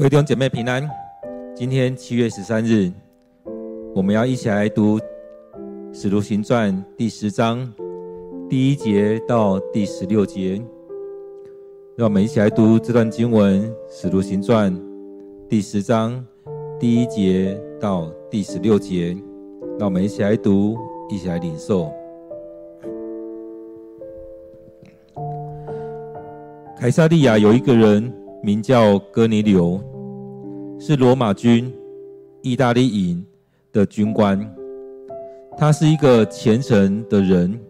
[0.00, 0.88] 各位弟兄姐妹平安。
[1.54, 2.90] 今天七月十三日，
[3.94, 4.98] 我们要一起来读
[5.92, 7.70] 《使徒行传》第十章
[8.48, 10.58] 第一节到第十六节。
[11.98, 14.72] 让我们一起来读这段经文，《使徒行传》
[15.50, 16.26] 第十章
[16.78, 19.14] 第一节到第十六节。
[19.78, 20.78] 让我们一起来读，
[21.10, 21.92] 一起来领受。
[26.78, 28.10] 凯撒利亚有一个人，
[28.42, 29.78] 名叫哥尼流。
[30.82, 31.70] 是罗马军
[32.40, 33.22] 意大利营
[33.70, 34.40] 的军官，
[35.54, 37.60] 他是一个虔诚的人，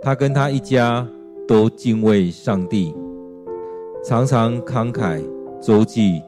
[0.00, 1.06] 他跟他一家
[1.46, 2.94] 都敬畏上帝，
[4.02, 5.22] 常常慷慨
[5.60, 6.22] 周济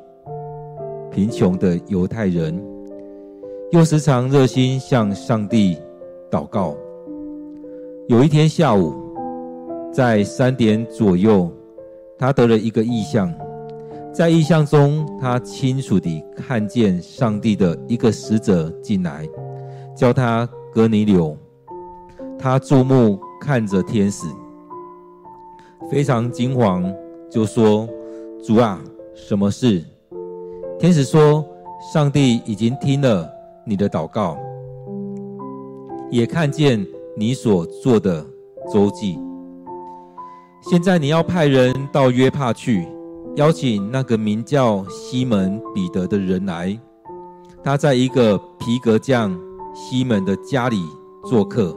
[1.10, 2.62] 贫穷的犹太人，
[3.70, 5.78] 又时常热心向上帝
[6.30, 6.76] 祷告。
[8.06, 8.92] 有一天下午，
[9.90, 11.50] 在三点左右，
[12.18, 13.32] 他得了一个异象。
[14.12, 19.26] 在异象中，他清楚地看见上帝的一个使者进来，
[19.96, 21.34] 叫他格尼柳。
[22.38, 24.26] 他注目看着天使，
[25.90, 26.94] 非常惊惶，
[27.30, 27.88] 就说
[28.44, 28.78] ：“主啊，
[29.14, 29.82] 什么事？”
[30.78, 31.42] 天使说
[31.94, 33.26] ：“上帝已经听了
[33.64, 34.36] 你的祷告，
[36.10, 38.22] 也看见你所做的
[38.70, 39.18] 周记。
[40.70, 42.86] 现在你要派人到约帕去。”
[43.36, 46.78] 邀请那个名叫西门彼得的人来，
[47.64, 49.34] 他在一个皮革匠
[49.74, 50.82] 西门的家里
[51.24, 51.74] 做客。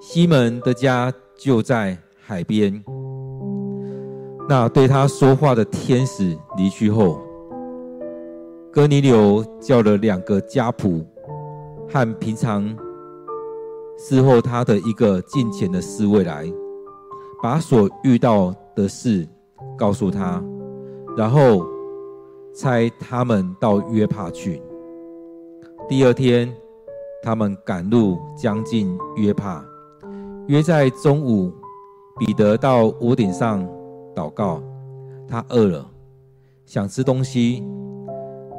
[0.00, 2.82] 西门的家就在海边。
[4.48, 7.20] 那对他说话的天使离去后，
[8.72, 11.04] 哥尼流叫了两个家仆
[11.88, 12.76] 和平常
[13.96, 16.44] 伺候他的一个近前的侍卫来，
[17.40, 19.24] 把所遇到的事
[19.78, 20.42] 告诉他。
[21.16, 21.66] 然后
[22.54, 24.62] 差他们到约帕去。
[25.88, 26.52] 第二天，
[27.22, 29.64] 他们赶路将近约帕，
[30.46, 31.52] 约在中午。
[32.18, 33.62] 彼得到屋顶上
[34.14, 34.62] 祷告，
[35.28, 35.86] 他饿了，
[36.64, 37.62] 想吃东西。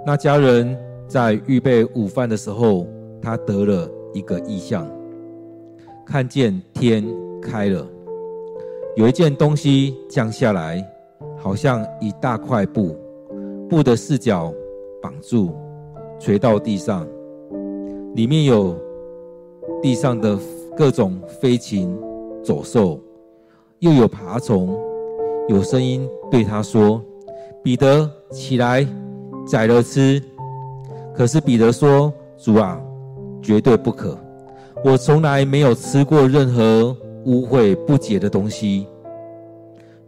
[0.06, 2.86] 那家人在预备午饭的时候，
[3.20, 4.88] 他得了一个异象，
[6.06, 7.04] 看见天
[7.42, 7.84] 开了，
[8.96, 10.88] 有一件东西降下来。
[11.38, 12.96] 好像一大块布，
[13.70, 14.52] 布的四角
[15.02, 15.52] 绑住，
[16.20, 17.08] 垂到地上，
[18.16, 18.76] 里面有
[19.82, 20.38] 地上的
[20.76, 21.96] 各种飞禽
[22.44, 23.00] 走兽，
[23.80, 24.78] 又有爬虫。
[25.48, 27.02] 有声音对他说
[27.64, 28.86] ：“彼得，起来，
[29.48, 30.22] 宰了吃。”
[31.16, 32.82] 可是彼得说：“主啊，
[33.42, 34.18] 绝对不可！
[34.84, 38.86] 我从来没有吃过任何污秽不洁的东西。”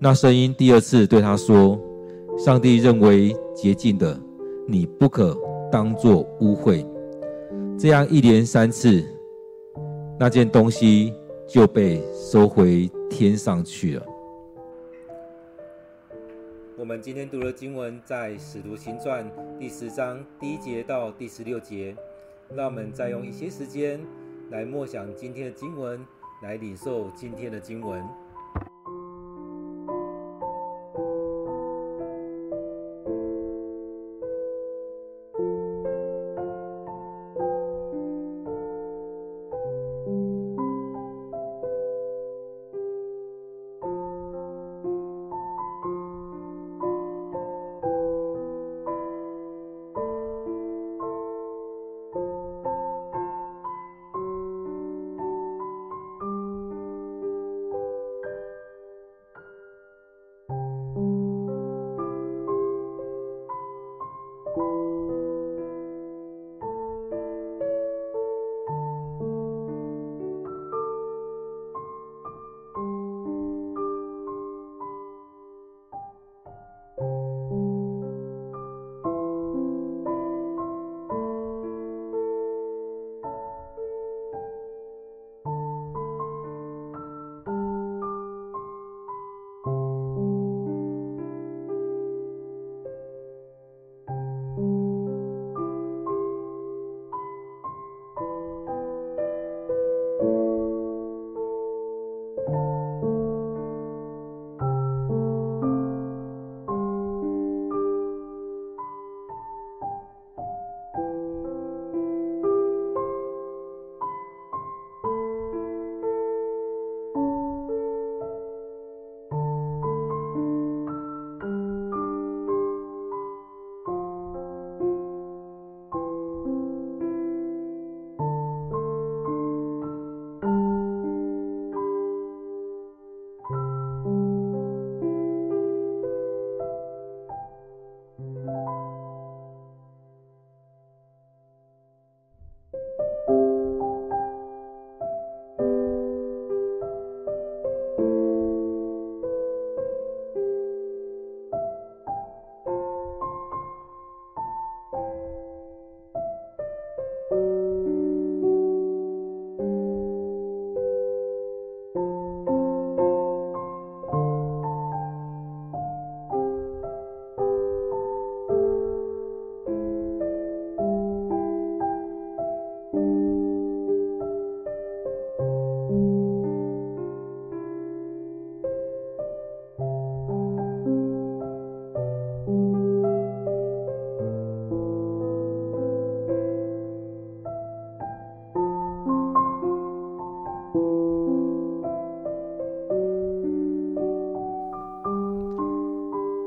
[0.02, 1.78] 那声音第二次对他说
[2.40, 4.18] ：“上帝认为洁净的，
[4.66, 5.38] 你不可
[5.70, 6.88] 当作污秽。”
[7.78, 9.04] 这样一连三次，
[10.18, 11.14] 那件东西
[11.46, 14.06] 就被收回天上去了。
[16.78, 19.26] 我们今天读的经文在《使徒行传》
[19.60, 21.94] 第十章第一节到第十六节。
[22.56, 24.00] 让我们再用一些时间
[24.50, 26.04] 来默想今天的经文，
[26.42, 28.02] 来领受今天的经文。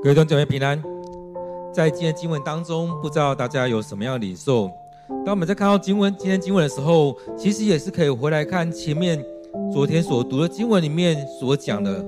[0.02, 0.82] 各位弟兄姐妹平安，
[1.72, 4.68] 在今天经文当中，不知道大家有什么样的领受？
[5.24, 9.24] 当我们在看到经文今天经文的时候，其实也是可以回来看前面
[9.72, 12.04] 昨天所读的经文里面所讲的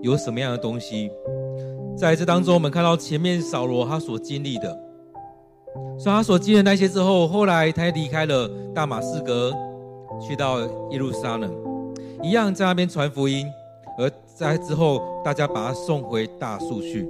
[0.00, 1.10] 有什么样的东西。
[1.94, 4.70] 在这当中，我们看到前面扫罗他所经历的，
[5.98, 9.52] 所以他所经历的那些之后，后来他也离开了大马士革，
[10.26, 10.60] 去到
[10.90, 11.54] 耶路撒冷，
[12.22, 13.46] 一样在那边传福音，
[13.98, 17.06] 而在之后，大家把他送回大数去。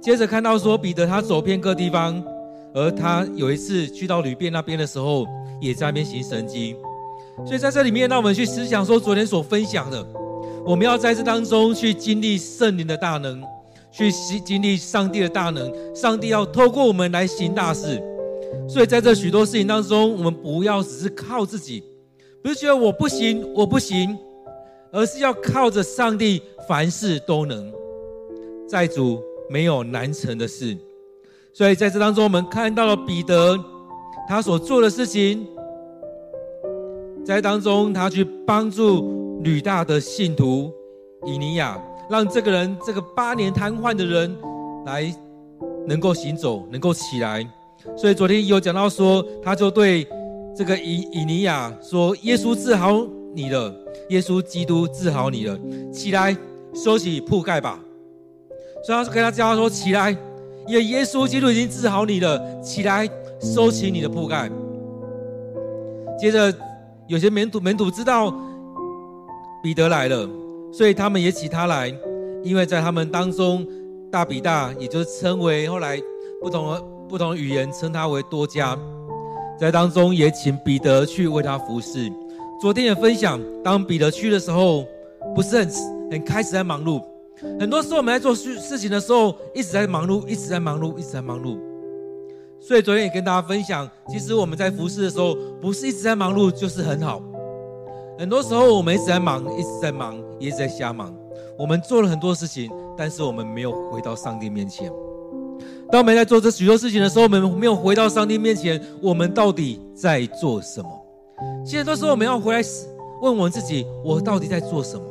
[0.00, 2.22] 接着看到说，彼得他走遍各地方，
[2.72, 5.26] 而他有一次去到旅店那边的时候，
[5.60, 6.76] 也在那边行神迹。
[7.44, 10.06] 所以在这里面，让我们去思想说，昨天所分享的，
[10.64, 13.42] 我们要在这当中去经历圣灵的大能，
[13.90, 14.12] 去
[14.44, 15.72] 经历上帝的大能。
[15.94, 18.00] 上帝要透过我们来行大事。
[18.68, 21.82] 所以在这许多事情当中，我们不要只是靠自己，
[22.42, 24.16] 不是觉得我不行，我不行，
[24.92, 27.72] 而是要靠着上帝，凡事都能。
[28.68, 29.20] 在主。
[29.48, 30.76] 没有难成的事，
[31.52, 33.58] 所以在这当中，我们看到了彼得
[34.28, 35.46] 他所做的事情，
[37.24, 40.72] 在当中他去帮助吕大的信徒
[41.26, 44.36] 以尼亚，让这个人这个八年瘫痪的人
[44.84, 45.14] 来
[45.86, 47.48] 能够行走，能够起来。
[47.96, 50.04] 所以昨天有讲到说，他就对
[50.56, 53.72] 这个以以尼亚说：“耶稣治好你了，
[54.08, 55.56] 耶稣基督治好你了，
[55.92, 56.36] 起来
[56.74, 57.78] 收起铺盖吧。”
[58.86, 60.16] 所以他跟他叫他说：“起来，
[60.68, 62.40] 耶耶稣基督已经治好你了。
[62.62, 63.08] 起来，
[63.40, 64.48] 收起你的铺盖。”
[66.16, 66.54] 接着，
[67.08, 68.32] 有些门徒门徒知道
[69.60, 70.28] 彼得来了，
[70.72, 71.92] 所以他们也请他来，
[72.44, 73.66] 因为在他们当中，
[74.08, 76.00] 大比大也就是称为后来
[76.40, 78.78] 不同的不同语言称他为多加，
[79.58, 82.08] 在当中也请彼得去为他服侍。
[82.60, 84.86] 昨天也分享，当彼得去的时候，
[85.34, 85.68] 不是很
[86.12, 87.02] 很开始在忙碌。
[87.58, 91.58] 很多时候我们在做事事情的时候，一直在忙碌，一直在忙碌，一直在忙碌。
[92.58, 97.22] 所以昨天也跟大家分享，其实我们在服侍的时候，不是一直在忙碌就是很好。
[98.18, 101.14] 很多时候我们一直在忙，一直在忙，一直在瞎忙。
[101.58, 104.90] 我们做了很多事情，但是我们没有回到上帝面前。
[105.90, 110.88] 当我们在做这许多事情的时候，我们没有回到上帝面前，我们到底在做什么？
[111.64, 112.62] 其实很多时候我们要回来
[113.20, 115.04] 问我们自己：我到底在做什么？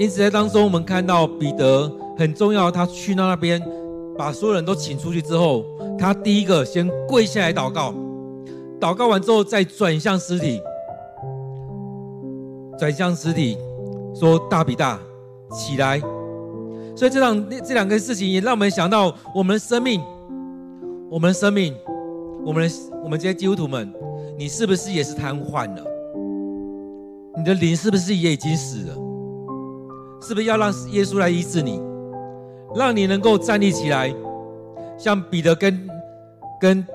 [0.00, 2.70] 因此，在当中，我们看到彼得很重要。
[2.70, 3.62] 他去到那边，
[4.16, 5.62] 把所有人都请出去之后，
[5.98, 7.92] 他第一个先跪下来祷告。
[8.80, 10.58] 祷告完之后，再转向尸体，
[12.78, 13.58] 转向尸体，
[14.14, 14.98] 说：“大比大，
[15.52, 16.00] 起来。”
[16.96, 20.00] 所以，这两这两个事情也让我们想到，我们的生命，
[21.10, 21.74] 我们的生命，
[22.46, 23.92] 我们的我们这些基督徒们，
[24.38, 25.84] 你是不是也是瘫痪了？
[27.36, 29.09] 你的灵是不是也已经死了？
[30.22, 31.80] 是不是要让耶稣来医治你，
[32.74, 34.14] 让你能够站立起来，
[34.98, 35.88] 像彼得跟
[36.60, 36.86] 跟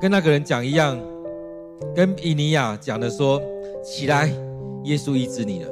[0.00, 0.98] 跟那个人讲一样，
[1.94, 3.40] 跟以尼亚讲的说
[3.82, 4.30] ：“起来，
[4.84, 5.70] 耶稣医治你了。”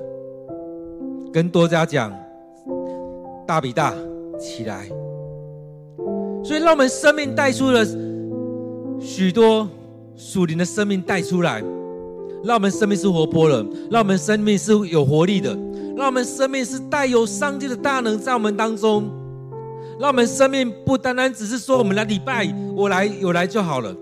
[1.33, 2.13] 跟多加讲
[3.47, 3.95] ：“大比大，
[4.39, 4.87] 起来。”
[6.45, 7.85] 所以让我们生命带出了
[8.99, 9.69] 许多
[10.17, 11.63] 属灵的生命带出来，
[12.43, 15.57] 让我们生命是活泼的，让我们生命是有活力的。
[15.97, 19.11] 让我们生命是带有上帝的大能在我们当中，
[20.01, 23.95] 让我们生命不单单只是说我们来礼拜，我来有来就好了。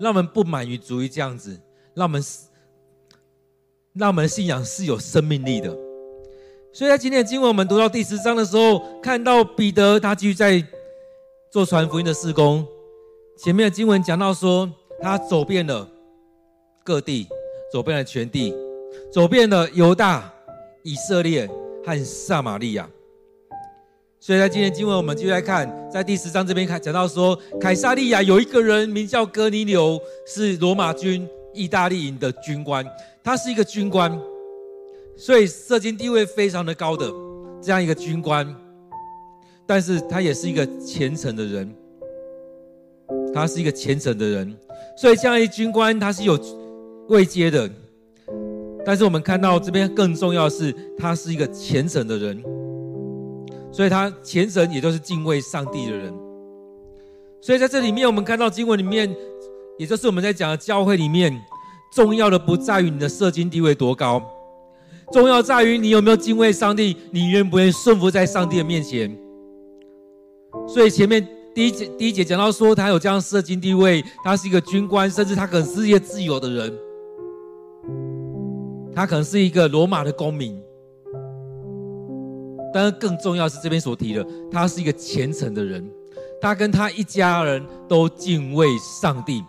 [0.00, 1.58] 让我们不满于足于这样子，
[1.94, 2.22] 让我们
[3.92, 5.70] 让我们的信仰是有生命力的。
[6.72, 10.60] 所以在今天的经文，我们读到第十章的时候，看到彼得他继续在
[11.50, 12.66] 做传福音的事工。
[13.38, 14.68] 前面的经文讲到说，
[15.00, 15.88] 他走遍了
[16.82, 17.28] 各地，
[17.72, 18.52] 走遍了全地，
[19.12, 20.33] 走遍了犹大。
[20.84, 21.48] 以色列
[21.82, 22.86] 和撒玛利亚，
[24.20, 32.84] 所以在今天经文，我们继续来看，在第十章这边看讲到说，凯撒利亚有一个人名叫哥尼流，是罗马军意大利营的军官，
[33.22, 34.12] 他是一个军官，
[35.16, 37.10] 所以社经地位非常的高的
[37.62, 38.46] 这样一个军官，
[39.66, 41.74] 但是他也是一个虔诚的人，
[43.32, 44.54] 他是一个虔诚的人，
[44.98, 46.38] 所以这样一军官他是有
[47.08, 47.70] 位阶的。
[48.84, 52.42] 但是我们看到这边更重要的是，他是一个虔诚的人，
[53.72, 56.12] 所以他虔诚也就是敬畏上帝的人。
[57.40, 59.14] 所以在这里面，我们看到经文里面，
[59.78, 61.32] 也就是我们在讲的教会里面，
[61.94, 64.22] 重要的不在于你的社经地位多高，
[65.12, 69.14] 重要在于你有没有敬畏上帝，你愿不愿意顺服在上帝的面前。
[70.68, 76.72] 所以前面第一节第一节讲到说，他有这样社经地位，他是一个军官，甚至他可能是一个自由的人。
[78.94, 80.62] 他可能是一个罗马的公民，
[82.72, 85.84] 但是更重要是这边所提的，他是一个虔诚的人，
[86.40, 89.42] 他跟他一家人都敬畏上帝。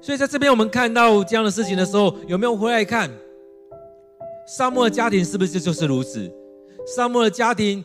[0.00, 3.10] 所以在这边我们看到这样的事情的时候，有没有回来看？
[4.46, 6.32] 撒母耳的家庭是不是就是如此？
[6.94, 7.82] 撒母耳的家庭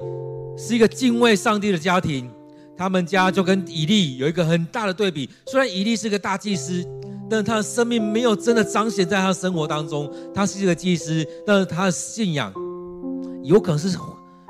[0.56, 2.30] 是一个敬畏上帝的家庭，
[2.78, 5.28] 他们家就跟以利有一个很大的对比。
[5.48, 6.86] 虽然以利是个大祭司，
[7.32, 10.12] 但他的生命没有真的彰显在他的生活当中。
[10.34, 12.54] 他是一个祭司，但是他的信仰
[13.42, 13.98] 有可能是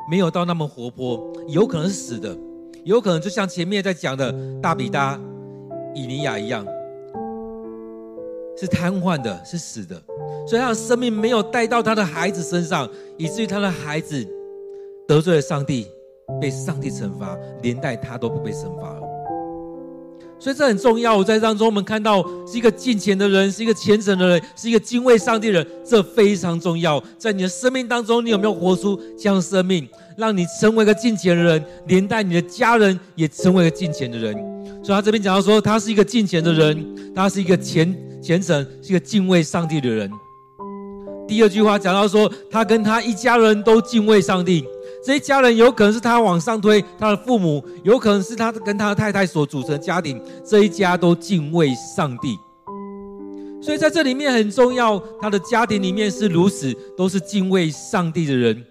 [0.10, 2.36] 没有到那么活泼，有可能是死的，
[2.84, 5.20] 有可能就像前面在讲的大比达、
[5.94, 6.66] 以尼亚一样。
[8.58, 10.00] 是瘫痪的，是死的，
[10.48, 14.24] 所以他的生命没有带到他的孩子身上，以至于他的孩子
[15.08, 15.88] 得罪了上帝，
[16.40, 19.11] 被上帝惩罚，连带他都不被惩罚了。
[20.41, 21.15] 所以这很重要。
[21.15, 27.01] 我在当中，我们看到是一个敬虔的人，是一个虔诚的人，是一个敬畏上帝的人，这非常重要。
[27.17, 34.33] 在你的生命当中，你有没有活出这样的生命，让你成为一个敬虔的人，连带你的家人也成为一个敬虔的人？
[34.83, 37.95] 所以他这边讲到说，他是一个敬虔的人，他是一个虔。
[38.21, 40.07] 虔诚是一个敬畏上帝的人。
[41.27, 44.63] 第二句话讲到说，他跟他一家人都敬畏上帝。
[45.03, 50.22] 这一家人有可能是他往上推他的父母，有可能是他跟他的太太所组成的家庭。
[50.46, 52.38] 这一家都敬畏上帝。
[53.62, 58.63] 所以在这里面很重要，他的家庭里面是如此，都是敬畏上帝的人。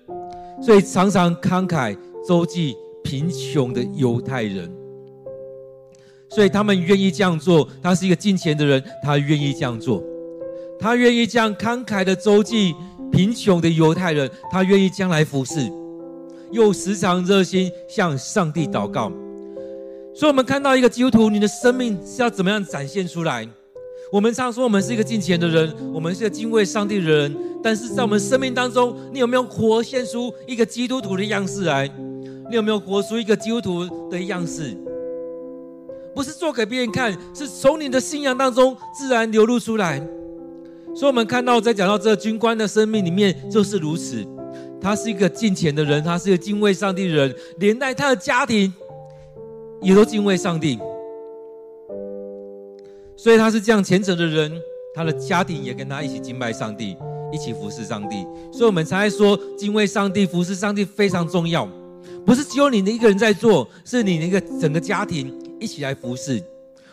[0.63, 1.97] 所以常常慷慨
[2.27, 4.71] 周济贫穷的犹太人。
[6.29, 10.01] 所以他们愿意这样做，他是一个敬虔的人，他愿意这样做，
[10.79, 12.73] 他愿意这样慷慨的周济
[13.11, 15.69] 贫穷的犹太人，他愿意将来服侍，
[16.51, 19.13] 又时常热心向上帝祷告。
[20.13, 23.49] 所以，我们看到一个基督徒，你的生命是要怎么样展现出来？
[24.13, 31.89] 我们常说我们是一个敬虔的人，我们是一个敬畏上帝的人，但是在我们生命当中，你有没有活现出一个基督徒的样式来？
[32.49, 34.77] 你有没有活出一个基督徒的样式？
[36.13, 40.01] 不是做给别人看，是从你的信仰当中自然流露出来。
[40.93, 44.27] 所以，我们看到在讲到这个军官的生命里面，就是如此。
[44.81, 48.73] 他是一个敬虔的人，他是一个敬畏上帝的人，连带他的家庭
[49.83, 50.79] 也都敬畏上帝。
[53.17, 54.51] 所以，他是这样虔诚的人，
[54.95, 56.97] 他的家庭也跟他一起敬拜上帝，
[57.33, 58.27] 一起服侍上帝。
[58.51, 61.69] 所以我们才说，敬畏上帝、服侍上帝非常重要。
[62.25, 65.37] 不是只有你的一个人在做，是你的一个整个家庭。
[65.61, 66.43] 一起来服侍，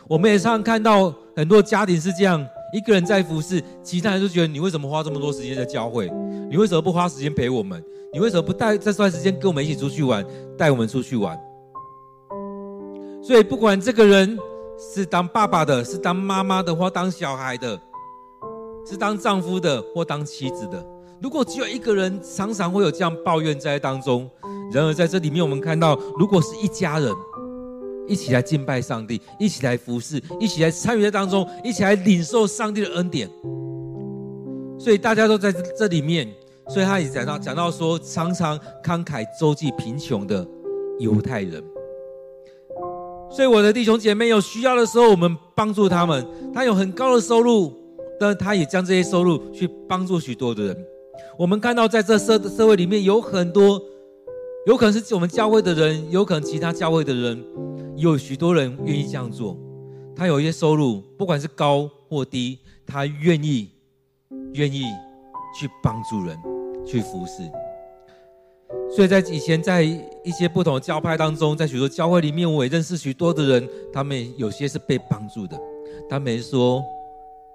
[0.09, 6.11] 我们也常常看到很多家庭是这样，一个人在服侍，其他人就觉得你为什么花这么多时间在教会？
[6.49, 7.83] 你为什么不花时间陪我们？
[8.13, 10.25] 你为什么不带这段时间跟我们一起出去玩，
[10.57, 11.37] 带我们出去玩？
[13.23, 14.37] 所以不管这个人
[14.77, 17.79] 是当爸爸的，是当妈妈的，或当小孩的，
[18.85, 20.85] 是当丈夫的，或当妻子的，
[21.21, 24.29] 如果只有一个人，常常会有这样抱怨在当中。
[24.71, 27.13] 然而在这里面，我们看到，如果是一家人。
[28.07, 33.29] 一起来敬拜上帝，一起来服侍，一起来参与在当中，一起来领受上帝的恩典。
[34.79, 36.27] 所以大家都在这里面，
[36.69, 40.47] 所以他也讲到讲到说，常常慷慨周济贫穷的
[40.99, 41.63] 犹太人。
[43.29, 46.25] 所以我的弟兄姐妹有需要的时候，我们帮助他们。
[46.53, 47.73] 他有很高的收入，
[48.19, 50.85] 但他也将这些收入去帮助许多的人。
[51.37, 53.81] 我们看到在这社社会里面有很多，
[54.65, 57.43] 有可能是我们教会的人，有可能其他教会的人。
[57.97, 59.57] 有许多人愿意这样做，
[60.15, 63.71] 他有一些收入，不管是高或低，他愿意
[64.53, 64.83] 愿意
[65.59, 66.37] 去帮助人，
[66.85, 67.41] 去服侍。
[68.95, 75.59] 所以在以前，在一些不同的教派当中，在许多教会里面，我也认识许多的人，他们有些是被帮助的。
[76.07, 76.83] 他们说，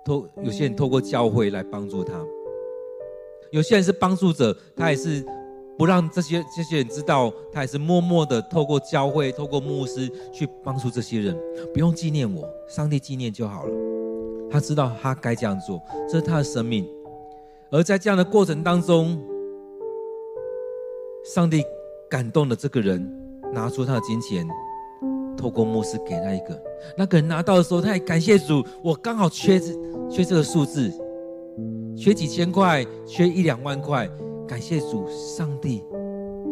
[0.05, 2.15] 透有些人透过教会来帮助他，
[3.53, 5.25] 有些人是帮助者，他也是。
[5.83, 11.37] 不让这些这些人知道，他也是默默的透过教会、透过牧师去帮助这些人，
[11.75, 13.75] 不用纪念我，上帝纪念就好了。
[14.49, 16.89] 他知道他该这样做，这是他的生命。
[17.73, 19.21] 而在这样的过程当中，
[21.25, 21.65] 上帝
[22.09, 23.05] 感动了这个人，
[23.53, 24.47] 拿出他的金钱，
[25.37, 26.63] 透过牧师给那一个，
[26.97, 29.73] 那个人拿到的时候，他也感谢主，我刚好缺这
[30.09, 30.93] 缺这个数字，
[31.97, 34.09] 缺几千块，缺一两万块。
[34.53, 35.83] 感谢主，上帝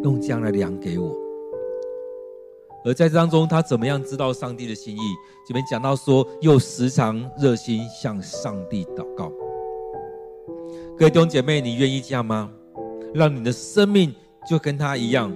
[0.03, 1.15] 用这样来量给我。
[2.83, 5.01] 而在这当中，他怎么样知道上帝的心意？
[5.47, 9.31] 这边讲到说，又时常热心向上帝祷告。
[10.97, 12.51] 各位弟兄姐妹，你愿意这样吗？
[13.13, 14.15] 让你的生命
[14.49, 15.31] 就跟他一样，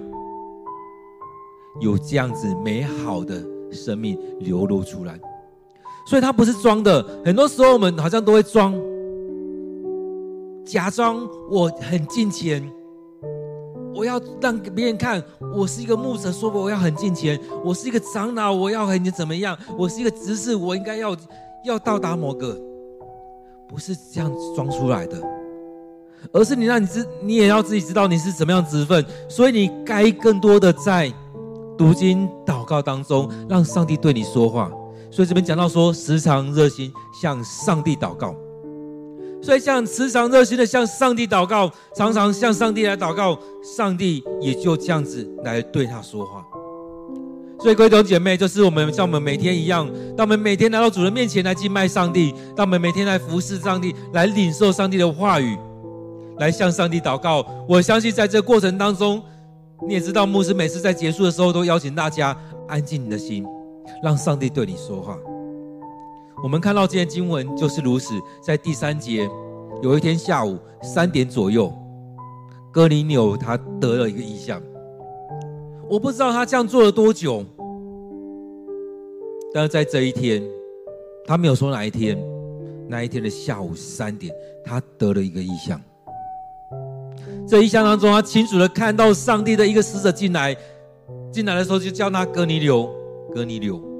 [1.81, 5.19] 有这样子美好的生命流露出来。
[6.07, 7.05] 所以，他不是装的。
[7.23, 8.73] 很多时候，我们好像都会装。
[10.65, 12.67] 假装我很敬虔，
[13.93, 15.23] 我要让别人看，
[15.55, 19.55] 我是一个牧者，说过我要很敬虔；我是一个长老，我要很怎么样？
[19.77, 21.15] 我是一个执事，我应该要
[21.63, 22.59] 要到达某个，
[23.69, 25.21] 不是这样装出来的，
[26.33, 31.13] 而是你让你知，你也要自己知道你是怎么样职分，所以你该更多的在
[31.77, 34.71] 读经祷告当中，让上帝对你说话。
[35.11, 36.91] 所以这边讲到说，时常热心
[37.21, 38.35] 向上帝祷告。
[39.45, 46.43] 所以，像时常热心的向上帝祷告，常常向上帝来祷告，上帝也就这样子来对他说话。
[47.59, 49.87] 所以，各位弟兄姐妹，就是我们像我们每天一样，
[50.17, 55.55] 当我们每天来到主人面前来敬拜上帝，当我们每天来服侍上帝，来领受上帝的话语，
[56.39, 57.45] 来向上帝祷告。
[57.69, 59.21] 我相信在这过程当中，
[59.87, 62.35] 你也知道，牧师每次在结束的时候都邀请大家
[62.67, 63.45] 安静你的心，
[64.01, 65.15] 让上帝对你说话。
[66.43, 69.27] 我们看到今天经文就是如此，在第三节，
[69.81, 71.73] 有一天下午三点左右，
[72.71, 74.61] 哥尼流他得了一个异象。
[75.89, 77.43] 我不知道他这样做了多久，
[79.53, 80.43] 但是在这一天，
[81.25, 82.17] 他没有说哪一天，
[82.87, 85.81] 那一天的下午三点，他得了一个异象。
[87.47, 90.55] 这异象当中，他清楚的看到上帝的一个使者进来，
[91.31, 92.89] 进来的时候就叫他哥尼流，
[93.33, 93.94] 哥尼流。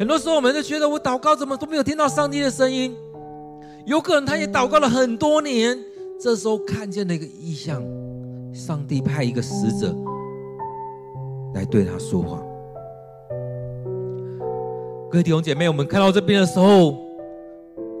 [0.00, 2.96] 很多时候，我们就觉得我祷告怎么都没有听到上帝的声音。
[3.84, 5.78] 有可能他也祷告了很多年，
[6.18, 7.82] 这时候看见了一个异象，
[8.50, 9.94] 上帝派一个使者
[11.54, 12.42] 来对他说话。
[15.10, 16.98] 各位弟兄姐妹，我们看到这边的时候，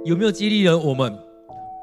[0.06, 1.14] 有没有激励了我们？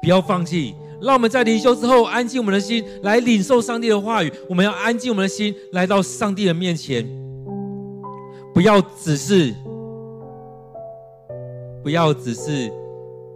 [0.02, 4.32] 不要放弃，让我们在灵修之后安静我们的心，来领受上帝的话语。
[4.48, 7.08] 我们要安静我们的心，来到上帝的面前，
[8.52, 9.54] 不要只是。
[11.88, 12.70] 不要只是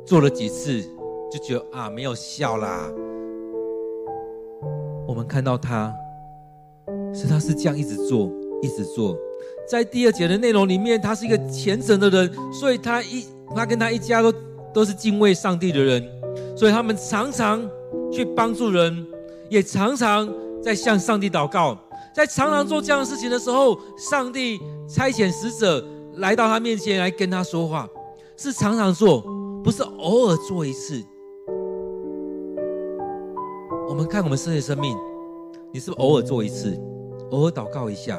[0.04, 0.82] 做了几次
[1.30, 2.86] 就觉得啊没有效啦。
[5.08, 5.90] 我们看到他
[7.14, 9.16] 是他是这样一直做一直做，
[9.66, 13.24] 在第二节的内容里面，他是一个虔诚的人，所以他一
[13.56, 14.30] 他跟他一家都
[14.74, 16.06] 都是敬畏上帝的人，
[16.54, 17.66] 所以他们常常
[18.12, 19.06] 去帮助人，
[19.48, 20.30] 也常常
[20.62, 21.74] 在向上帝祷告，
[22.14, 25.82] 在常常做这样的事情的时候，上帝差遣使者
[26.16, 27.88] 来到他面前来跟他说话。
[28.42, 29.20] 是常常做，
[29.62, 31.00] 不是偶尔做一次。
[33.88, 34.96] 我们看我们圣洁生命，
[35.72, 36.76] 你是不是偶尔做一次，
[37.30, 38.18] 偶尔祷告一下？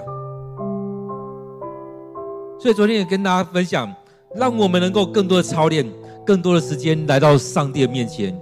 [2.57, 3.93] 所以昨天也跟大家分享，
[4.33, 5.85] 让我们能够更多的操练，
[6.25, 8.33] 更多的时间来到上帝的面前，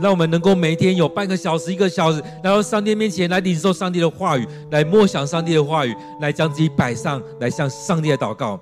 [0.00, 8.58] 让我们能够每天有半个小时、一个小时来到上帝面前来领受上帝的话语，来默想上帝的话语，来将自己摆上来向上帝的祷告。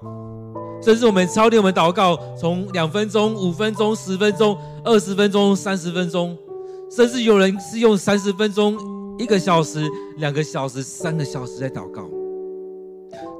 [0.82, 6.36] 甚至我们操练我们祷告，从两分钟、五分钟、十分钟、二十分钟、三十分钟，
[6.90, 8.78] 甚至有人是用三十分钟、
[9.18, 12.08] 一个小时、两个小时、三个小时在祷告。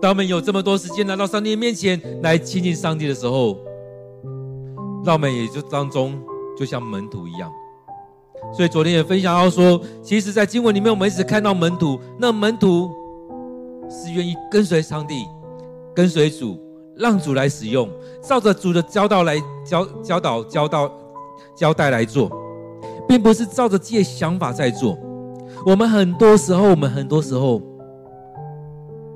[0.03, 3.57] 当我们有这么多时间来到上帝面前来亲近上帝的时候，
[5.05, 6.21] 让我们也就当中
[6.59, 7.51] 就像门徒一样。
[8.55, 12.91] 所以昨天也分享到说，其实，在经文里面，我们一直看到门徒，那门徒
[13.89, 15.25] 是愿意跟随上帝、
[15.95, 16.59] 跟随主。
[17.01, 17.89] 让主来使用，
[18.21, 20.93] 照着主的教导来教教导、教导、
[21.57, 22.31] 交代来做，
[23.09, 24.99] 并不是照着自己的想法在做。
[25.65, 27.61] 我们很多时候，我们很多时候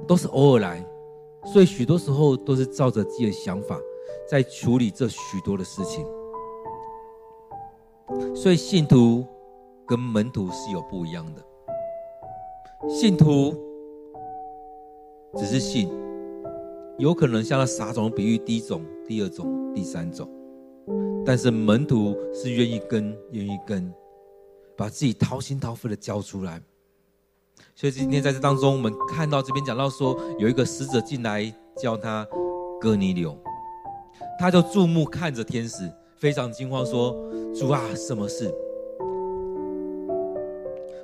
[0.08, 0.82] 都是偶尔来，
[1.44, 3.78] 所以许多时候都是照着自己的想法
[4.26, 6.06] 在处理这许多的事情。
[8.34, 9.26] 所以信徒
[9.86, 11.42] 跟门徒是有不一样的。
[12.88, 13.54] 信徒
[15.36, 15.90] 只是信。
[16.96, 20.28] 有可能像那撒种比喻，第一种、第二种、第三种，
[21.26, 23.92] 但是门徒是愿意跟、愿意跟，
[24.76, 26.62] 把自己掏心掏肺的交出来。
[27.74, 32.24] 所以今天在这当中，我们看到这边讲到说，有一个使者进来叫他
[32.80, 33.36] 哥尼流，
[34.38, 37.12] 他就注目看着天使，非常惊慌说
[37.52, 38.54] ：“主啊，什么事？”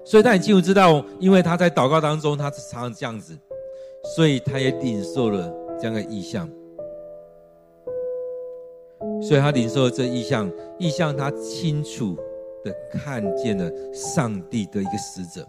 [0.06, 3.36] 所以他很清楚知道，因为他在祷告当中，他常常这样子，
[4.14, 5.52] 所以他也领受了。
[5.80, 6.46] 这样的意象，
[9.22, 12.14] 所以他领受了这意象，意象他清楚
[12.62, 15.46] 的看见了上帝的一个使者，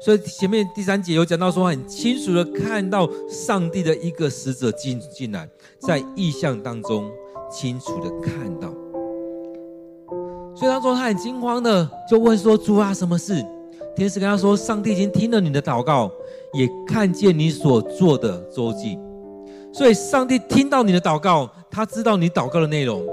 [0.00, 5.46] 所以前面第三节有讲到说，很清楚的看到上帝的一个使者进进来，
[5.78, 7.10] 在意象当中
[7.50, 8.68] 清楚的看到，
[10.54, 13.34] 所以他说他很惊慌的就问说：“主啊，什么事？”
[13.94, 16.10] 天使跟他说：“上帝已经听了你的祷告，
[16.54, 18.98] 也看见你所做的周记。”
[19.72, 23.04] 所以，上帝听到你的祷告，他知道你祷告的内容，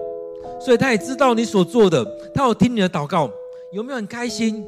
[0.60, 3.30] 所以他也知道你所做的，他有听你的祷告，
[3.72, 4.66] 有没有很开心？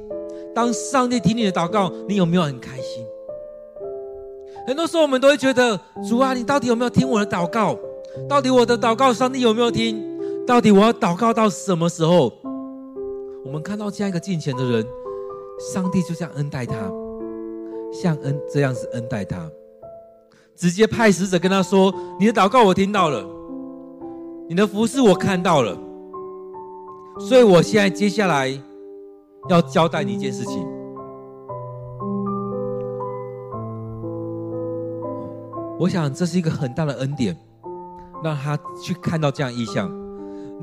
[0.54, 3.06] 当上帝听你的祷告，你有没有很开心？
[4.68, 7.78] 很多时候我们都会觉得，主啊，你到底有没有听我的祷告？
[8.28, 10.04] 到底我的祷告，上帝有没有听？
[10.46, 12.32] 到底我要祷告到什么时候？
[13.46, 14.86] 我们看到这样一个敬虔的人，
[15.74, 16.76] 上帝就这样恩待他，
[17.94, 19.50] 像恩这样子恩待他，
[20.58, 23.24] 直接派使者跟他说：“你的祷告我听到了，
[24.50, 25.78] 你的服饰我看到了，
[27.20, 28.50] 所以我现在接下来
[29.50, 30.66] 要交代你一件事情。
[35.80, 37.38] 我想这是一个很大的恩典，
[38.24, 39.88] 让他去看到这样异象，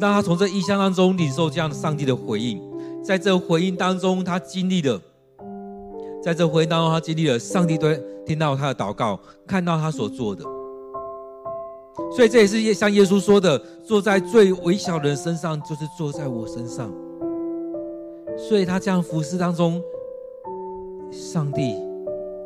[0.01, 2.61] 让他从这异象当中领受这样的上帝的回应。”
[3.05, 4.99] 在这回应当中，他经历了；
[6.25, 10.43] 在这回应当中，他经历了上帝对听到他的祷告，看到他所做的。
[12.17, 16.91] 所以这也是耶像耶稣说的：“坐在最微小的人身上，就是坐在我身上。”
[18.39, 19.83] 所以他这样服侍当中，
[21.13, 21.75] 上帝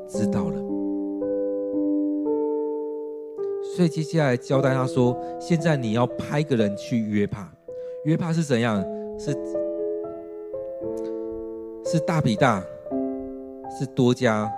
[0.09, 0.57] 知道了。
[3.77, 7.49] 所以接下来交代他说：“现在你要派个人去约帕。
[8.05, 8.85] 约帕是怎样？
[9.19, 9.33] 是。”
[11.91, 12.62] 是大比大，
[13.71, 14.51] 是多加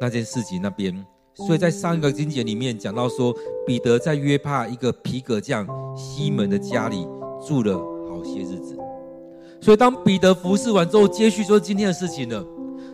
[0.00, 0.94] 那件事情那边，
[1.34, 3.34] 所以在上一个经节里面讲到说，
[3.66, 7.06] 彼得在约帕一个皮革匠西门的家里
[7.46, 7.76] 住了
[8.08, 8.76] 好些日子。
[9.60, 12.44] 所以当彼得服侍完之后，接续说今天的事情了。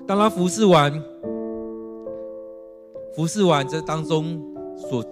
[0.06, 0.92] 当他服侍完，
[3.14, 4.40] 服侍完这当中
[4.76, 5.02] 所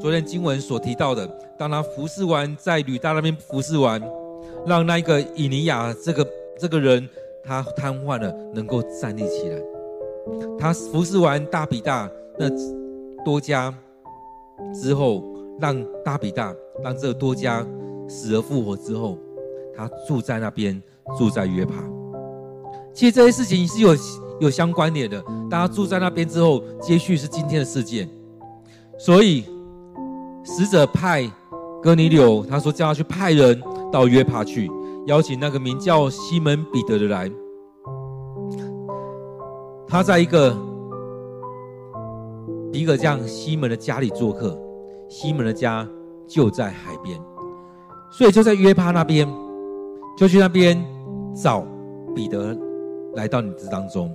[0.00, 1.26] 昨天经文所提到的，
[1.58, 4.00] 当他服侍完在吕大那边服侍完，
[4.66, 7.08] 让那个以尼亚这个这个人。
[7.46, 9.58] 他瘫痪了，能够站立起来。
[10.58, 12.50] 他服侍完大比大那
[13.24, 13.72] 多家
[14.74, 15.22] 之后，
[15.60, 17.64] 让大比大让这个多家
[18.08, 19.16] 死而复活之后，
[19.76, 20.82] 他住在那边，
[21.16, 21.74] 住在约帕。
[22.92, 23.94] 其实这些事情是有
[24.40, 25.22] 有相关联的。
[25.48, 28.08] 当他住在那边之后，接续是今天的事件。
[28.98, 29.44] 所以
[30.42, 31.30] 使者派
[31.82, 34.70] 哥尼流，他说叫他去派人到约帕去。
[35.06, 37.30] 邀请那个名叫西门彼得的来，
[39.86, 40.56] 他在一个
[42.72, 44.58] 一个这样西门的家里做客，
[45.08, 45.88] 西门的家
[46.26, 47.16] 就在海边，
[48.10, 49.28] 所以就在约帕那边，
[50.18, 50.76] 就去那边
[51.40, 51.64] 找
[52.12, 52.56] 彼得
[53.14, 54.12] 来到你这当中。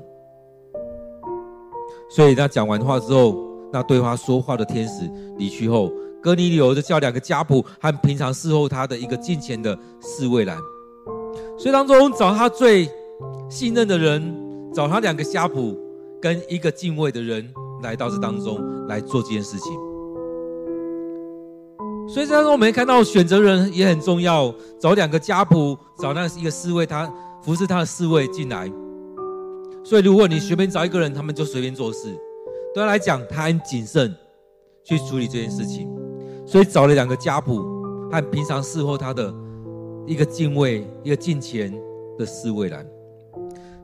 [2.09, 3.33] 所以他讲完话之后，
[3.71, 5.89] 那对他说话的天使离去后，
[6.21, 10.57] 哥尼流就叫两个家仆和平常侍候他的一个近前的侍卫来。
[11.61, 12.89] 所以当中找他最
[13.47, 14.33] 信任的人，
[14.73, 15.77] 找他两个家仆
[16.19, 17.47] 跟一个敬畏的人
[17.83, 19.71] 来到这当中来做这件事情。
[22.09, 27.07] 所以当中我们看到选择人也很重要，找两个家仆，找那一个侍卫，他
[27.43, 28.67] 服侍他的侍卫进来。
[29.83, 32.07] 所以如果你随便找一个人，他们就随便做事。
[32.73, 34.11] 对他来讲，他很谨慎
[34.83, 35.87] 去处理这件事情。
[36.43, 37.61] 所以找了两个家仆
[38.11, 39.31] 和平常侍候他的。
[40.07, 41.71] 一个敬畏，一个敬虔
[42.17, 42.85] 的侍卫来。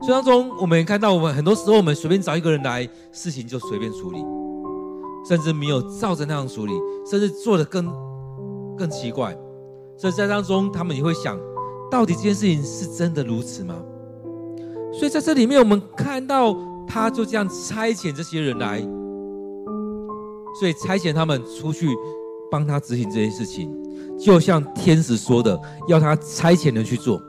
[0.00, 4.24] 所以当中，我们看到，我们很多时候，我们随便找一个人来，事情就随便处理，
[5.28, 6.72] 甚至没有照着那样处理，
[7.04, 7.92] 甚至做得更
[8.76, 9.36] 更奇怪。
[9.96, 11.36] 所以在当中，他们也会想，
[11.90, 13.74] 到底这件事情是真的如此吗？
[14.92, 18.80] 所以在这里面，我们看到他就这样差遣这些人来，
[20.60, 21.88] 所以差遣他们出去
[22.50, 23.70] 帮他执行这件事情。
[24.18, 27.22] 就像天使说的，要他差遣人去做。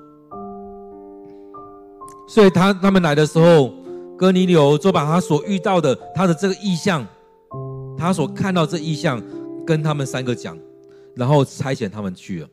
[2.28, 3.72] 所以他他们来的时候，
[4.18, 7.06] 哥尼流就把他所遇到的他的这个意象，
[7.98, 9.22] 他所看到这意象，
[9.66, 10.58] 跟他们三个讲，
[11.16, 12.50] 然后差遣他们去了。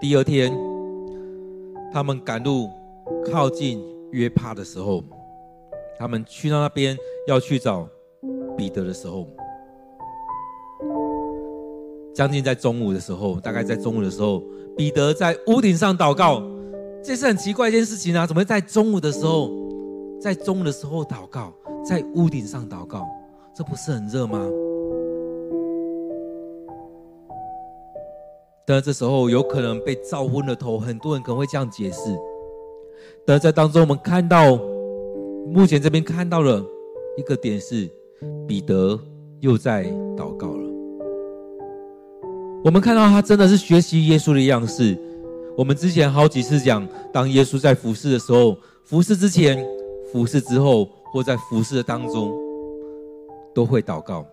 [0.00, 0.52] 第二天，
[1.92, 2.68] 他们赶路
[3.30, 5.02] 靠近约帕的时候，
[5.98, 7.88] 他们去到那边要去找。
[8.54, 9.26] 彼得的时候，
[12.14, 14.42] 将近在中午的时候，大概在中午的时候，
[14.76, 16.42] 彼得在屋顶上祷告。
[17.02, 18.26] 这是很奇怪一件事情啊！
[18.26, 19.50] 怎么会在中午的时候，
[20.20, 21.52] 在中午的时候祷告，
[21.84, 23.08] 在屋顶上祷告？
[23.54, 24.46] 这不是很热吗？
[28.64, 32.16] 但这时候有可能被照昏了头，很多人可能会这样解释。
[33.26, 34.56] 但在当中，我们看到，
[35.52, 36.64] 目前这边看到了
[37.16, 37.88] 一个点是。
[38.46, 38.96] 彼得
[39.40, 39.84] 又在
[40.16, 40.70] 祷告了。
[42.64, 44.96] 我们看到他真的是学习耶稣的样式。
[45.56, 49.58] 我们之前好几次讲，当耶稣在服侍的时候，服侍之前、
[50.12, 52.32] 服侍之后，或在服侍的当中，
[53.52, 54.24] 都会祷告。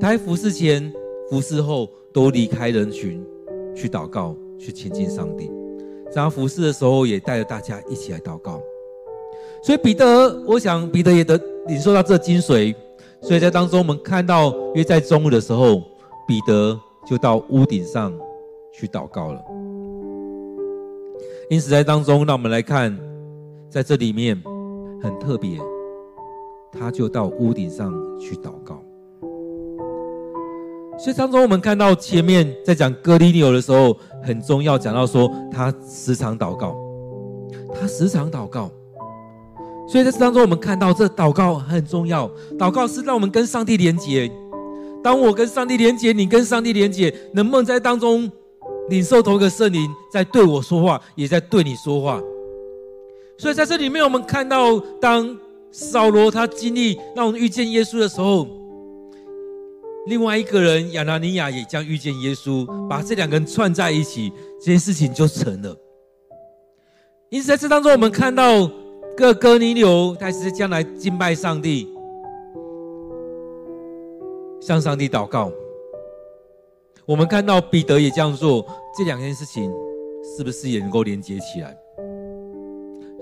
[0.00, 0.92] 他在服侍前、
[1.30, 3.24] 服侍后都离开人群
[3.76, 5.48] 去祷告，去亲近上帝。
[6.10, 8.60] 在他服侍的时候，也带着大家一起来祷告。
[9.62, 12.74] 所以彼得，我想彼得也得领受到这精髓。
[13.22, 15.82] 所以在当中，我们看到约在中午的时候，
[16.28, 18.12] 彼得就到屋顶上
[18.72, 19.40] 去祷告了。
[21.50, 22.96] 因此，在当中，让我们来看，
[23.68, 24.40] 在这里面
[25.02, 25.58] 很特别，
[26.70, 28.80] 他就到屋顶上去祷告。
[30.98, 36.76] 所以当中，我们看到前面在讲哥尼流的时候，很重要，讲到说他时常祷告，
[37.74, 38.70] 他时常祷告。
[39.88, 44.30] 所以在这当中，我们看到这祷告很重要，祷告是让我们跟上帝连结。
[45.02, 48.30] 当我跟上帝连结，你跟上帝连结，能不能在当中？
[48.88, 52.22] 领受同一个圣灵在对我说话，也在对你说话。
[53.36, 55.36] 所以在这里面，我们看到，当
[55.72, 58.46] 扫罗他经历让我们遇见耶稣的时候，
[60.06, 65.76] 另外一个人亚拿尼亚也将遇见耶稣，把这两个人串在一起，这件事情就成了。
[67.28, 68.70] 因此，在这当中，我们看到
[69.16, 71.88] 哥哥尼流，他是将来敬拜上帝，
[74.60, 75.50] 向上帝祷告。
[77.06, 79.72] 我们看到彼得也这样做，这两件事情
[80.22, 81.74] 是不是也能够连接起来？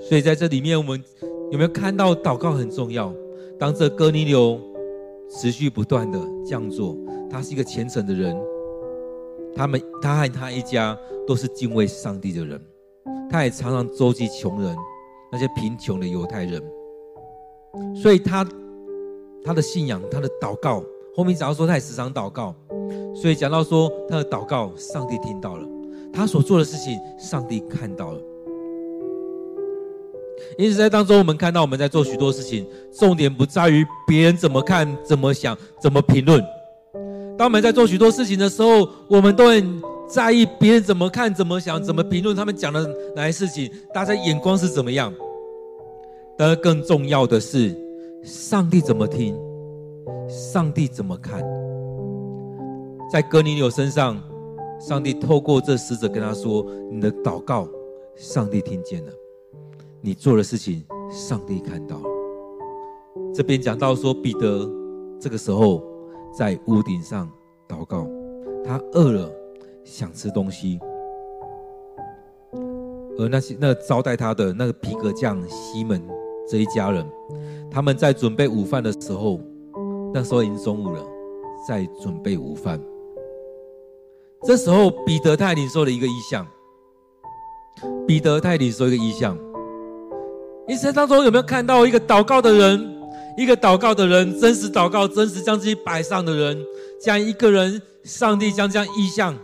[0.01, 1.01] 所以在这里面，我们
[1.53, 3.15] 有没有看到祷告很重要？
[3.57, 4.61] 当这哥尼流
[5.31, 6.97] 持续不断的这样做，
[7.31, 8.37] 他是一个虔诚的人，
[9.55, 12.61] 他们他和他一家都是敬畏上帝的人，
[13.31, 14.77] 他也常常周济穷人，
[15.35, 16.63] 那些贫穷的犹太人，
[18.01, 18.47] 所以他
[19.45, 20.81] 他的信仰，他的祷告，
[21.17, 22.55] 后面讲到说他也时常祷告。
[23.17, 25.67] 所以讲到说，他的祷告，上帝听到了；
[26.13, 28.21] 他所做的事情，上帝看到了。
[30.57, 36.41] 因此，在当中，我们看到我们在做许多事情，重点不在于别人怎么看、怎么想、怎么评论。
[37.37, 42.87] 当我们在做许多事情的时候，我们都很在意别人怎么看、怎么想、怎么评论，他们讲的
[43.17, 45.13] 哪些事情，大家眼光是怎么样。
[46.37, 47.75] 但更重要的是，
[48.23, 49.37] 上帝怎么听，
[50.29, 51.43] 上帝怎么看。
[53.11, 54.21] 在哥尼流身上，
[54.81, 57.69] 上帝透过这使者跟他说：“你的祷告，
[58.17, 59.13] 上帝听见了；
[60.01, 62.09] 你做的事情，上帝看到了。”
[63.33, 64.69] 这边讲到说，彼得
[65.21, 65.83] 这个时候
[66.37, 67.31] 在屋顶上
[67.69, 68.09] 祷告，
[68.65, 69.31] 他饿了，
[69.85, 70.81] 想吃东西，
[73.19, 76.03] 而那些那招待他的那个皮革匠西门
[76.49, 77.07] 这一家人，
[77.71, 79.39] 他们在准备午饭的时候，
[80.13, 81.05] 那时候已经中午了，
[81.69, 82.81] 在准备午饭。
[84.47, 86.47] 这时候，彼得他领受了一个意象。
[88.07, 89.39] 彼得他领受一个意象。
[90.67, 92.95] 你生当中有没有看到一个祷告的人？
[93.37, 96.65] 一个祷告的人，真实祷告，真实将自己摆上的人，
[97.03, 99.35] 这样一个人，上帝将这样意象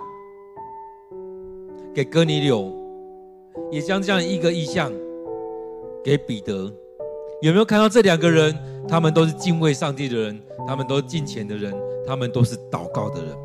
[2.01, 2.73] 给哥尼流，
[3.71, 4.91] 也将这样一个意象
[6.03, 6.73] 给彼得。
[7.43, 8.57] 有没有看到这两个人？
[8.89, 11.75] 他们都是敬畏上帝的人，他们都是敬虔的人，
[12.07, 13.37] 他们都是祷告的人。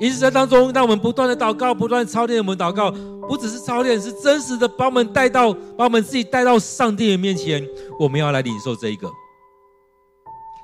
[0.00, 2.90] 因此，在当中，让我们不断的祷告，不断操练我们祷告，
[3.28, 7.64] 不只是操练，是真实的把我们带到，把我们自己带到上帝的面前。
[8.00, 9.08] 我们要来领受这一个，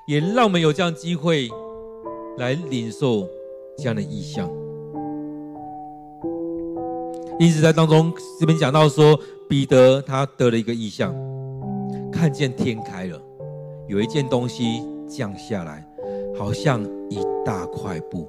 [0.08, 1.48] 也让我们有这样机会
[2.38, 3.24] 来领受
[3.78, 4.50] 这样的意象。
[7.40, 9.18] 因此，在当中这边讲到说，
[9.48, 11.14] 彼得他得了一个异象，
[12.12, 13.20] 看见天开了，
[13.88, 15.84] 有一件东西降下来，
[16.38, 18.28] 好像一大块布。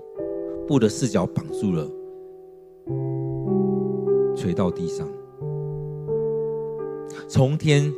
[0.68, 1.88] 布的四角绑住了，
[4.36, 5.08] 垂到地上。
[7.28, 7.94] 从天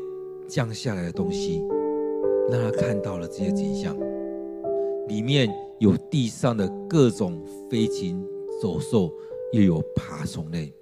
[0.50, 1.63] 降下来的东西，
[2.52, 3.96] 让他看到了这些景象。
[5.08, 8.22] 里面有地上的各种飞禽
[8.62, 9.10] 走兽，
[9.54, 10.74] 又有爬虫类。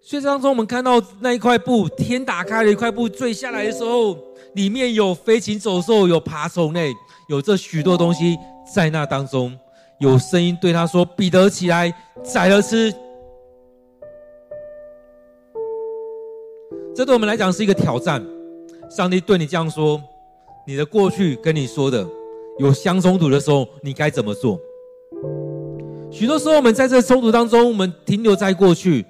[0.00, 4.16] 所以当中我们看到那一块布，天打开了一块布坠下来的时候，
[4.54, 6.92] 里面有飞禽走兽，有爬虫类，
[7.28, 8.38] 有这许多东西
[8.74, 9.58] 在那当中。
[10.00, 12.94] 有声音对他说：“彼得，起来，宰了吃。”
[16.94, 18.24] 这对我们来讲是一个挑战。
[18.88, 20.00] 上帝对你这样说
[20.66, 22.06] ：“你的过去跟你说的
[22.58, 24.58] 有相冲突的时候，你该怎么做？”
[26.10, 29.04] 许多时候，我们在这冲突当中，我们停留在过去，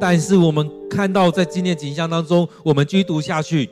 [0.00, 3.70] 但是我们看到在今天景象当中，我们继续读下去，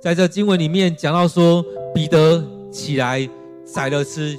[0.00, 1.64] 在这经文里面讲到说
[1.94, 3.28] ：“彼得，起来。”
[3.64, 4.36] 宰了吃，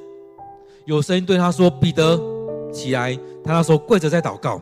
[0.85, 2.19] 有声音对他说：“彼得，
[2.71, 4.61] 起来。”他那时候跪着在祷告，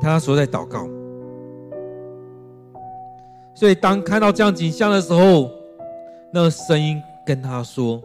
[0.00, 0.88] 他那时候在祷告。
[3.54, 5.50] 所以当看到这样景象的时候，
[6.32, 8.02] 那声音跟他说：“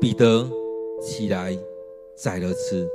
[0.00, 0.48] 彼得，
[1.02, 1.56] 起来，
[2.14, 2.88] 宰了吃。”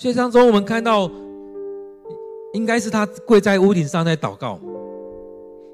[0.00, 1.10] 所以当中我们看到，
[2.54, 4.58] 应该是他跪在屋顶上在祷告，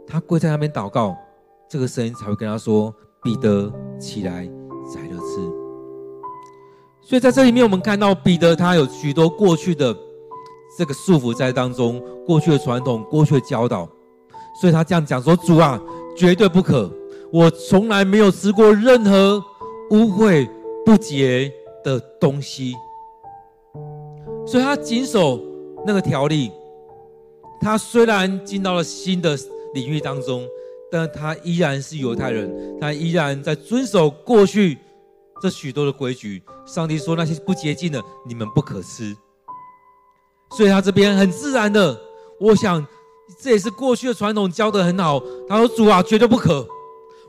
[0.05, 1.17] 他跪在那边祷告，
[1.71, 4.45] 这个声音才会跟他说：“彼得，起来，
[4.93, 5.37] 宰了吃。”
[7.07, 9.97] 所以在这里面，我们看到彼得他有许多过去的
[10.77, 13.89] 这个束缚在当中，过去的传统，过去的教导，
[14.61, 15.81] 所以他这样讲说：“主啊，
[16.17, 16.91] 绝对不可！
[17.33, 19.41] 我从来没有吃过任何
[19.93, 20.51] 污秽
[20.85, 21.49] 不洁
[21.85, 22.75] 的东西。”
[24.47, 25.43] 所以他谨守
[25.85, 26.53] 那个条例，
[27.61, 29.37] 他虽然进到了新的
[29.75, 30.47] 领域当中，
[30.91, 34.79] 但他依然是犹太人，他依然在遵守过去
[35.43, 36.41] 这许多的规矩。
[36.65, 39.17] 上帝说那些不洁净的，你们不可吃。
[40.57, 41.99] 所以他这边很自然的，
[42.39, 42.87] 我想
[43.41, 45.21] 这也是过去的传统教得很好。
[45.49, 46.65] 他说：“主啊，绝对不可！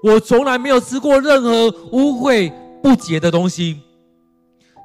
[0.03, 2.53] 我从来没有吃过任何污秽
[2.83, 3.81] 不洁的东西。”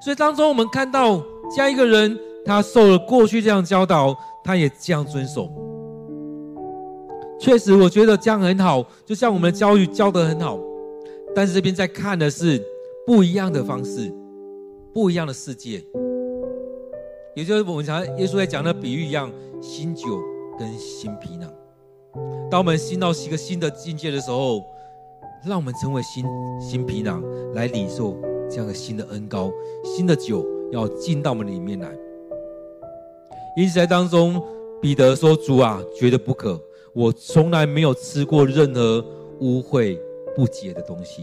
[0.03, 1.23] 所以当中我们看到。
[1.55, 5.51] 这样一个人，他受了过去这样教导，他也这样遵守。
[7.39, 10.59] 确实，我觉得这样很好，就像我们的教育教得很好。
[11.35, 12.63] 但是这边在看的是
[13.07, 14.13] 不一样的方式，
[14.93, 15.83] 不一样的世界。
[17.35, 20.21] 也就是我们常耶稣在讲的比喻一样，新酒
[20.59, 21.51] 跟新皮囊。
[22.51, 24.63] 当我们新到一个新的境界的时候，
[25.45, 26.25] 让我们成为新
[26.61, 27.23] 新皮囊
[27.55, 28.17] 来领受
[28.49, 29.51] 这样的新的恩膏、
[29.85, 30.47] 新的酒。
[30.73, 31.87] 要进到我们里面来，
[33.59, 34.43] 因此在当中，
[34.81, 36.59] 彼得说：“主啊，绝对不可！
[36.95, 39.05] 我从来没有吃过任何
[39.41, 39.99] 污秽
[40.35, 41.23] 不洁的东西。”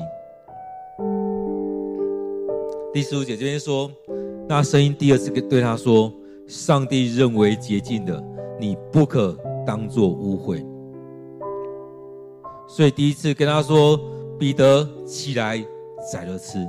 [2.94, 3.90] 第十五节这边说，
[4.48, 6.14] 那声音第二次对他说
[6.48, 8.24] ：“上帝认为洁净的，
[8.60, 9.36] 你不可
[9.66, 10.64] 当做污秽。”
[12.70, 14.00] 所以第一次跟他说
[14.38, 15.58] ：“彼得起来，
[16.12, 16.60] 宰了吃。”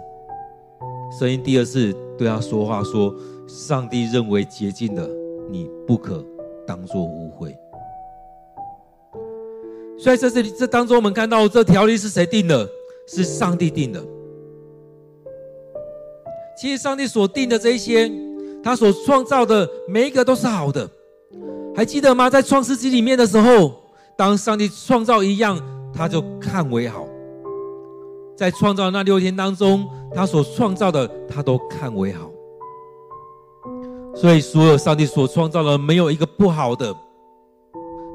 [1.18, 1.94] 声音第二次。
[2.20, 3.14] 对他说话说
[3.48, 5.08] ：“上帝认为洁净的，
[5.50, 6.22] 你不可
[6.66, 7.56] 当做污秽。”
[9.98, 12.68] 所以在这里这当中，我们看到这条例是谁定的？
[13.08, 14.04] 是上帝定的。
[16.58, 18.12] 其实上帝所定的这一些，
[18.62, 20.86] 他所创造的每一个都是好的。
[21.74, 22.28] 还记得吗？
[22.28, 23.80] 在创世纪里面的时候，
[24.14, 25.58] 当上帝创造一样，
[25.94, 27.06] 他就看为好。
[28.36, 29.88] 在创造那六天当中。
[30.12, 32.30] 他所创造的，他都看为好，
[34.14, 36.94] 所以所有上帝所创造的，没有一个不好的。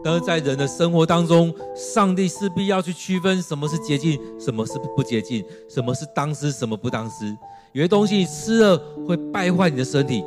[0.04, 7.36] 但是在人的生活当中，上帝势必要去区分什么是洁净，什么是不洁净，什么是当吃，什么不当吃。
[7.72, 8.78] 有些东西你吃了
[9.08, 10.24] 会败坏你的身体，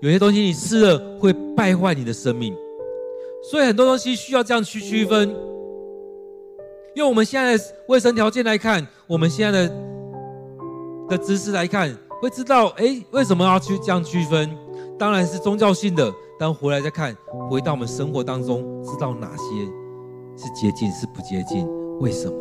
[0.00, 2.52] 有些东西你吃了会败坏你的生命，
[3.48, 5.32] 所以很多东西需要这样去区分。
[6.96, 9.93] 用我们现在的卫生条件来看，我们现在的。
[11.08, 14.50] 的知识来看，会知道，哎，为什么要去这样区分？
[14.98, 16.12] 当然是宗教性的。
[16.36, 17.16] 但回来再看，
[17.48, 19.44] 回到我们生活当中，知道哪些
[20.36, 21.64] 是接近，是不接近？
[22.00, 22.34] 为什么？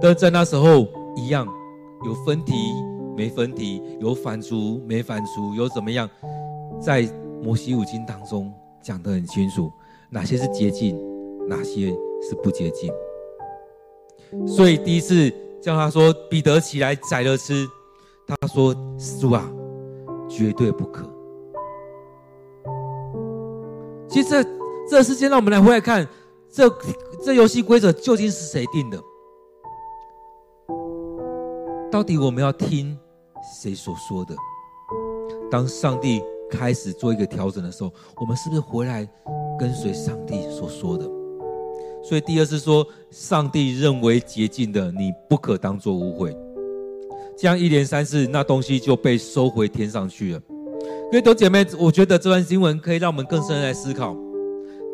[0.00, 1.46] 但在那时候一样，
[2.06, 2.54] 有分题
[3.14, 6.08] 没分题，有反刍没反刍，有怎么样？
[6.80, 7.06] 在
[7.42, 8.50] 摩西五经当中
[8.82, 9.70] 讲得很清楚，
[10.08, 10.98] 哪些是接近，
[11.46, 11.90] 哪些
[12.22, 12.90] 是不接近。
[14.46, 15.30] 所以第一次。
[15.64, 17.66] 叫他说：“彼得起来宰了吃。”
[18.28, 18.74] 他说
[19.18, 19.50] ：“主啊，
[20.28, 21.08] 绝对不可。”
[24.06, 24.44] 其实这
[24.90, 26.06] 这事件，让我们来回来看，
[26.52, 26.68] 这
[27.24, 29.00] 这游戏规则究竟是谁定的？
[31.90, 32.98] 到底我们要听
[33.62, 34.36] 谁所说的？
[35.50, 39.08] 当上帝开始做一个调整的时候，我们是不是回来
[39.58, 41.10] 跟随上帝所说的？
[42.06, 46.36] 所以第二是说，上帝认为洁净的，你不可当作污秽。
[47.36, 50.40] 这样一连三次，那东西就被收回天上去了。
[51.10, 54.14] 各位弟姐妹，我觉得这段经文可以让我们更深来思考，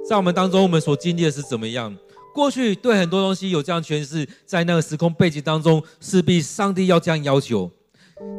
[0.08, 1.94] 在我们当中，我们所经历的是怎么样？
[2.32, 7.68] 过去对很多东西有这样诠释，在那个时空背景当中，势必上帝要这样要求。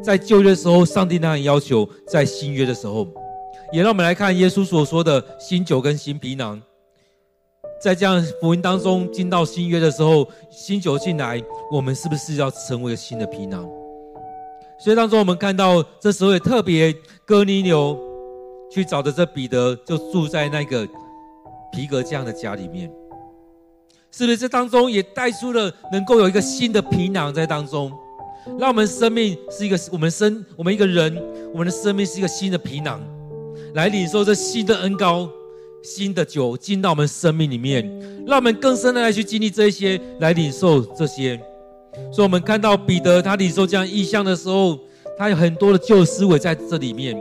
[0.02, 3.06] 在旧约的时候，上帝那样要求；在新约的时候，
[3.72, 6.60] 也让我们来看耶稣所说的新酒跟新皮囊。
[7.82, 13.68] 在这样福音当中，进到新约的时候，新酒进来，我们是不是要成为新的皮囊？
[14.78, 16.94] 所以当中我们看到，这时候也特别，
[17.26, 17.98] 哥尼流
[18.70, 20.86] 去找的这彼得，就住在那个
[21.72, 22.88] 皮革匠的家里面，
[24.12, 24.38] 是不是？
[24.38, 27.90] 这当中也带出了能够有一个新的皮囊在当中，
[28.60, 31.20] 让我们生命是一个，我们生我们一个人，
[31.52, 33.00] 我们的生命是一个新的皮囊，
[33.74, 35.28] 来领受这新的恩膏。
[35.82, 37.84] 新的酒进到我们生命里面，
[38.24, 41.38] 让我们更深的来去经历这些，来领受这些。
[42.12, 44.78] 所以，我们看到彼得他领受这样异象的时候，
[45.18, 47.20] 他有很多的旧思维在这里面。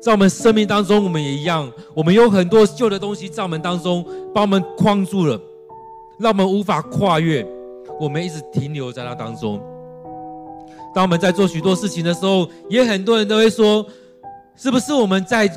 [0.00, 5.38] 在我们生命当中，我们也一样，我们有很多旧的东西在我们当中把我们框住了，
[6.20, 7.44] 让我们无法跨越，
[8.00, 9.60] 我们一直停留在那当中。
[10.94, 13.84] 当我们在做许多事情的时候，也很多人都会说
[14.56, 15.50] ：“是不是我们在？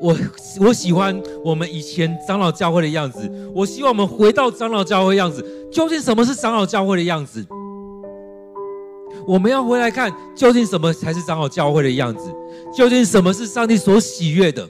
[0.00, 0.16] 我
[0.60, 5.44] 我喜欢我们以前长老教会的样子，我希望我们回到长老教会的样子。
[5.70, 7.44] 究竟什么是长老教会的样子？
[9.26, 12.32] 我们要回来看，究竟什么才是长老教会的样子？
[12.74, 14.68] 究竟什么是上帝所喜悦的？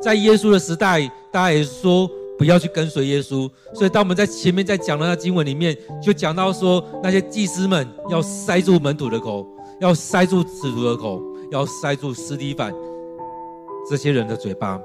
[0.00, 9.44] 在耶稣的时代，大家也说。”不要去跟随耶稣，所以当我们在前面在讲的那经文里面，就讲到说，那些祭司们要塞住门徒的口，
[9.80, 12.72] 要塞住使徒的口，要塞住司提反
[13.88, 14.80] 这些人的嘴巴。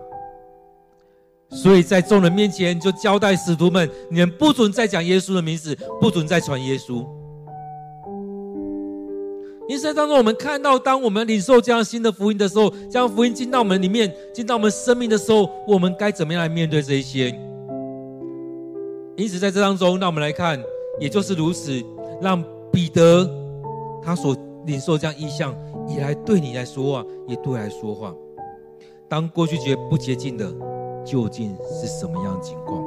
[1.50, 7.06] 所以在众人面前就交代使徒们：你们不准再讲耶稣的名字，不准再传耶稣。
[9.70, 17.30] 因此，当中我们看到，当我们领受这样新的福音的时候，将福音进到我们里面，进到我们生命的时候，我们该怎么样来面对这一些？
[19.16, 20.62] 因此，在这当中，让我们来看，
[21.00, 21.82] 也就是如此，
[22.20, 23.30] 让彼得
[24.04, 24.36] 他所
[24.66, 25.56] 领受这样意象，
[25.88, 28.14] 也来对你来说话，也对来说话。
[29.10, 30.52] 当过去觉不洁净的，
[31.06, 32.84] 究竟是什么样情况？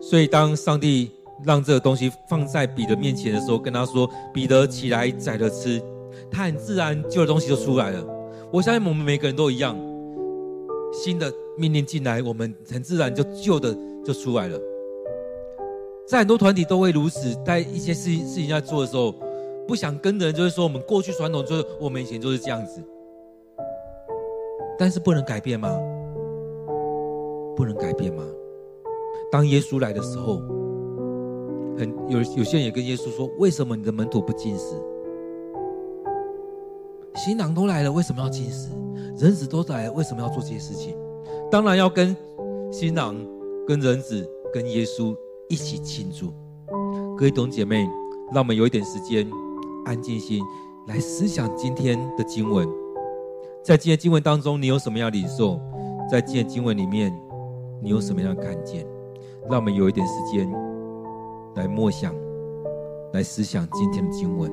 [0.00, 1.10] 所以，当上帝。
[1.44, 5.78] 让这个东西放在彼得面前的时候，跟他说：“彼得起来宰了吃。”
[6.32, 8.02] 他很自然旧的东西就出来了。
[8.50, 9.76] 我相信我们每个人都一样，
[10.94, 14.58] 新的命令进来，我们很自然就旧的就出来了。
[16.08, 19.14] 在很多团体都会如此，在一些事情事情在做的时候，
[19.68, 22.82] 不想跟的人就会说：“我们过去传统就是我们以前就是这样子。”
[24.78, 25.68] 但是不能改变吗？
[27.56, 28.22] 不能改变吗？
[29.30, 30.40] 当耶稣来的时候。
[31.78, 34.74] 很有有些人也跟耶稣说：“为什么你的门徒不进食？
[37.16, 38.70] 新郎都来了，为什么要进食？
[39.18, 40.96] 人子都来了，为什么要做这些事情？
[41.50, 42.16] 当然要跟
[42.72, 43.14] 新郎、
[43.66, 45.14] 跟人子、跟耶稣
[45.50, 46.32] 一起庆祝。”
[47.14, 47.86] 各位弟兄姐妹，
[48.32, 49.30] 让我们有一点时间，
[49.84, 50.42] 安静心
[50.86, 52.66] 来思想今天的经文。
[53.66, 55.60] 在今天经文当中，你有什么样的领受？
[56.08, 57.12] 在今天经文里面，
[57.82, 58.86] 你有什么样的看见？
[59.50, 60.48] 让我们有一点时间。
[61.56, 62.14] 来默想，
[63.12, 64.48] 来思想今天的经文。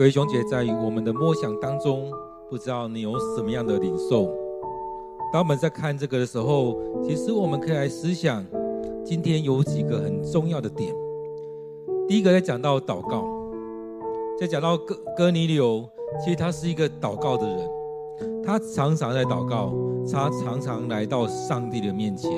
[0.00, 2.10] 各位兄姐，在我们的默想当中，
[2.48, 4.34] 不知道你有什么样的领受？
[5.30, 6.74] 当我们在看这个的时候，
[7.04, 8.42] 其实我们可以来思想，
[9.04, 10.90] 今天有几个很重要的点。
[12.08, 13.28] 第一个在讲到祷告，
[14.40, 15.86] 在讲到哥哥尼流，
[16.24, 17.70] 其实他是一个祷告的人，
[18.42, 19.70] 他常常在祷告，
[20.10, 22.30] 他常常来到上帝的面前。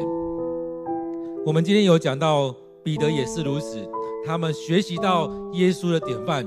[1.46, 2.52] 我们今天有讲到
[2.82, 3.78] 彼得也是如此，
[4.26, 6.44] 他们学习到耶稣的典范。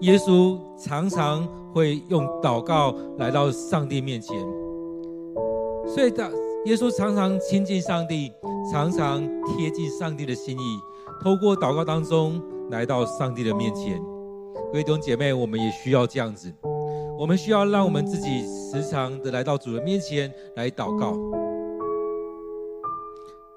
[0.00, 1.44] 耶稣常常
[1.74, 4.38] 会用祷告来到上帝面前，
[5.86, 6.30] 所以他
[6.66, 8.32] 耶稣常常亲近上帝，
[8.70, 10.80] 常常贴近上帝的心意，
[11.20, 12.40] 透过祷告当中
[12.70, 14.00] 来到上帝的面前。
[14.70, 16.52] 各位弟兄姐妹，我们也需要这样子，
[17.18, 21.16] 我们需要让我们自己时常的来到主人面前来祷告。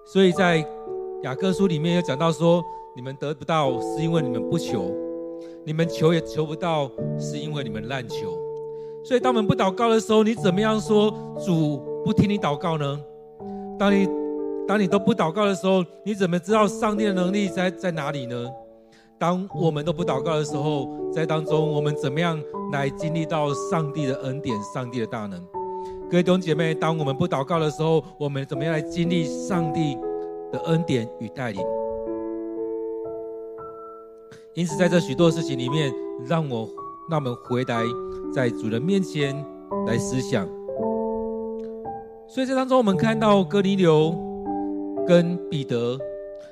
[0.05, 0.65] 所以在
[1.21, 2.63] 雅各书里面有讲到说，
[2.95, 4.91] 你们得不到是因为你们不求。
[5.65, 6.89] 你们求也求不到，
[7.19, 8.37] 是因为你们滥求。
[9.03, 11.11] 所以当我们不祷告的时候，你怎么样说
[11.43, 12.99] 主不听你祷告呢？
[13.77, 14.07] 当你
[14.67, 18.47] 当你都不祷告的时候，你怎么知道上帝的能力在在哪里呢？
[19.19, 22.41] 当我们都不祷告的时候，在当中我们怎么样
[22.71, 25.39] 来经历到上帝的恩典、上帝的大能？
[26.09, 29.95] 各位弟兄姐妹，当我们不祷告的时候，我们怎么样来经历上帝
[30.51, 31.61] 的恩典与带领？
[34.53, 35.93] 因此，在这许多事情里面，
[36.27, 36.67] 让我
[37.09, 37.83] 让我们回来
[38.33, 39.33] 在主人面前
[39.87, 40.45] 来思想。
[42.27, 44.13] 所以，这当中我们看到哥尼流
[45.07, 45.97] 跟彼得，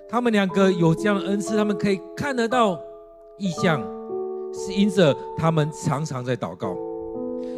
[0.07, 2.79] 他们两个有这样的恩赐，他们可以看得到
[3.37, 3.81] 异象，
[4.53, 6.77] 是因着他们常常在祷告，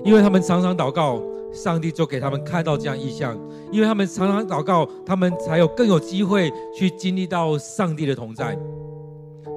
[0.03, 1.21] 因为他们常常祷告，
[1.53, 3.37] 上帝就给他们看到这样异象，
[3.71, 8.57] 因为他们常常祷告，他们才有更有机会去经历到上帝的同在。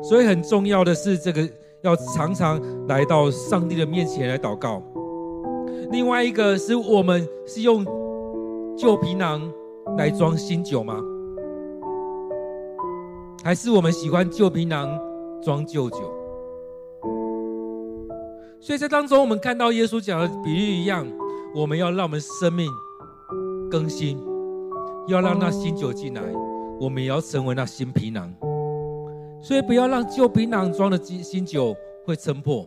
[0.07, 1.49] 所以很重要的是，这个
[1.81, 4.83] 要常常来到上帝的面前来祷告。
[5.91, 7.85] 另外一个是我们是用
[8.77, 9.51] 旧皮囊
[9.97, 11.01] 来装新酒吗？
[13.43, 14.89] 还是我们喜欢旧皮囊
[15.43, 16.13] 装旧酒？
[18.61, 21.07] 所以在当中，我们看到耶稣讲的比喻一样，
[21.55, 22.71] 我们要让我们生命
[23.71, 24.19] 更新，
[25.09, 26.23] 要让那新酒进来，
[26.81, 28.33] 我们也要成为那新皮囊。
[29.47, 31.77] 所以不要让旧皮囊装的新新酒
[32.07, 32.67] 会撑破。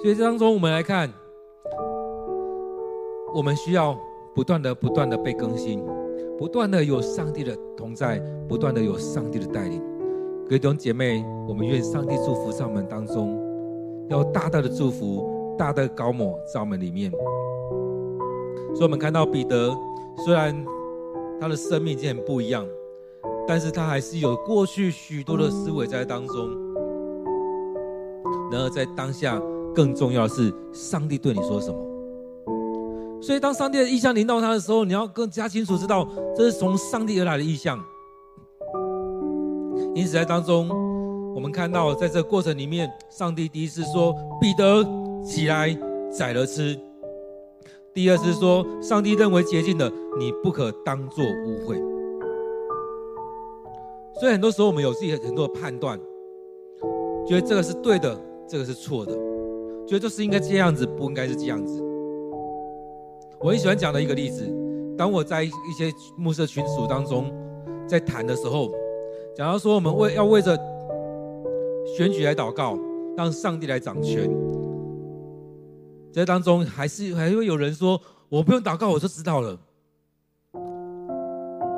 [0.00, 1.12] 所以这当中，我们来看，
[3.34, 3.94] 我们需要
[4.34, 5.84] 不断的、不断的被更新，
[6.38, 8.18] 不断的有上帝的同在，
[8.48, 9.82] 不断的有上帝的带领。
[10.46, 13.38] 各位弟兄姐妹，我们愿上帝祝福在我们当中，
[14.08, 17.10] 要大大的祝福，大大的膏抹在我们里面。
[18.74, 19.70] 所以，我们看到彼得，
[20.24, 20.56] 虽然
[21.38, 22.66] 他的生命已经很不一样。
[23.46, 26.50] 但是他还是有过去许多的思维在当中。
[28.50, 29.40] 然而在当下，
[29.74, 31.76] 更重要的是上帝对你说什么。
[33.20, 37.78] 所以当上帝的意向临到他的时候，你要更加清楚知道这是从上帝而来的意向。
[39.94, 40.68] 因此在当中，
[41.34, 44.84] 我们看到在这个过程里面，上帝第一次说：“彼得
[45.24, 45.76] 起来
[46.10, 46.78] 宰了吃。”
[47.94, 51.80] 第二次说：“上帝认为洁净的，你不可当作污秽。”
[54.20, 55.98] 所以很多时候我们有自己很多的判断，
[57.26, 58.16] 觉得这个是对的，
[58.48, 59.12] 这个是错的，
[59.86, 61.82] 觉得就是应该这样子，不应该是这样子。
[63.40, 64.46] 我很喜欢讲的一个例子，
[64.96, 67.30] 当我在一些牧师群组当中
[67.86, 68.70] 在谈的时候，
[69.34, 70.56] 假如说我们为要为着
[71.96, 72.78] 选举来祷告，
[73.16, 74.30] 让上帝来掌权，
[76.12, 79.58] 这当中还是还会有人说，我不用祷告我就知道了，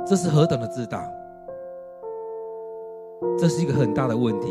[0.06, 1.10] 这是何等的自大！
[3.38, 4.48] 这是一个很大的问题，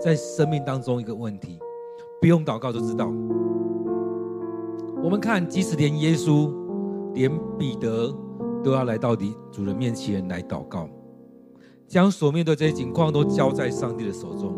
[0.00, 1.58] 在生命当中一个问题，
[2.20, 3.06] 不用祷告就知道。
[5.02, 6.52] 我们看，即使连耶稣、
[7.14, 8.12] 连彼得
[8.62, 10.88] 都要来到底主人面前来祷告，
[11.86, 14.56] 将所面对这些情况都交在上帝的手中。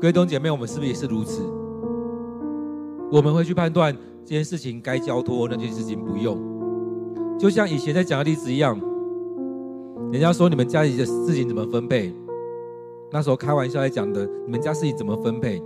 [0.00, 1.42] 各位弟兄姐妹，我们是不是也是如此？
[3.12, 6.36] 我们会去判断这件事情该交托，那件事情不用。
[7.38, 8.78] 就像以前在讲的例子一样。
[10.10, 12.10] 人家说你们家里的事情怎么分配？
[13.10, 15.62] 那时候开玩笑在讲的，你们家事情怎么分配？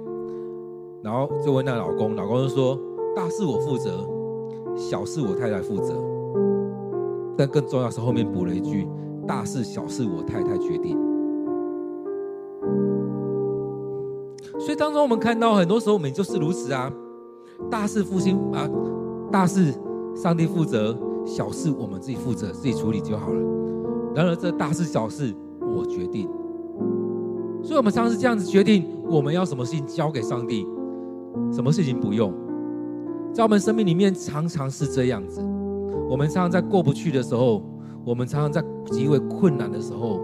[1.01, 2.76] 然后就问那老公，老公就说：
[3.14, 4.05] 大事我负责，
[4.76, 5.95] 小事我太太负责。
[7.36, 8.88] 但更重要是后面补了一句：
[9.28, 10.99] 大事小事我太太决定。
[14.59, 16.93] 所以当中我们看到，很多时候我们就是如此啊，
[17.70, 18.68] 大事父亲啊，
[19.30, 19.72] 大事
[20.16, 23.62] 上帝负责，小事我们自己负责，自己处理就好了。
[24.15, 26.29] 然而，这大事小事我决定，
[27.63, 30.67] 所以我们常常是这样子决定：我们要什么事情交给上帝，
[31.51, 32.33] 什么事情不用。
[33.33, 35.41] 在我们生命里面，常常是这样子。
[36.11, 37.63] 我们常常在过不去的时候，
[38.05, 40.21] 我们常常在极为困难的时候，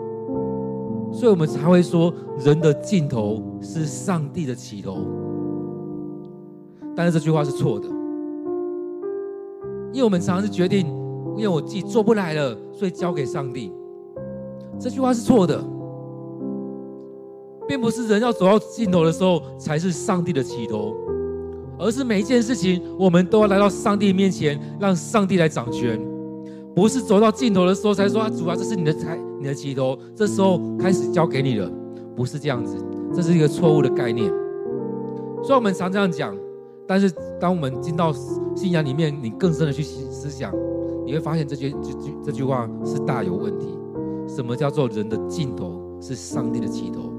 [1.11, 2.13] 所以我们才会说：
[2.45, 5.07] 人的尽头是上帝的起头。
[6.95, 7.89] 但是这句话是错的，
[9.93, 10.87] 因为我们常常是决定，
[11.37, 13.73] 因为我自己做不来了，所以交给上帝。
[14.79, 15.63] 这句话是错的，
[17.67, 20.95] 并不是人要走到尽头的时候才是上帝的起头，
[21.79, 26.01] 而是每一件事情，我们都要来到上帝面前，让上帝来掌权。
[26.75, 31.69] 不是走到尽头的时候才说啊，主啊，这是你的才，你的起头，这时候开始交给你了，
[32.15, 32.77] 不是这样子，
[33.13, 34.29] 这是一个错误的概念。
[35.43, 36.37] 所以我们常这样讲，
[36.87, 38.13] 但是当我们进到
[38.55, 40.53] 信仰里面，你更深的去思想，
[41.05, 43.78] 你会发现这句这句这句话是大有问题。
[44.29, 47.13] 什么叫做人的尽头是上帝的起头？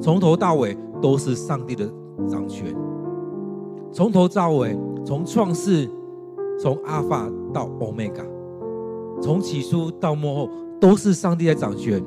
[0.00, 1.84] 从头到尾都是上帝的
[2.28, 2.74] 掌权，
[3.92, 5.90] 从头到尾，从创世，
[6.58, 8.22] 从阿法到欧米伽，
[9.20, 12.02] 从起初到末后，都是上帝在掌权，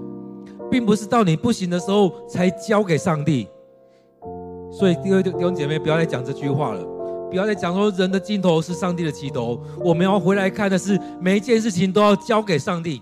[0.72, 3.48] 并不是到你不行的时候才交给上帝。
[4.72, 6.84] 所以，弟兄姐妹，不要再讲这句话了，
[7.30, 9.60] 不要再讲说人的尽头是上帝的起头。
[9.84, 13.02] 我们要回来看的是，每一件事情都要交给上帝，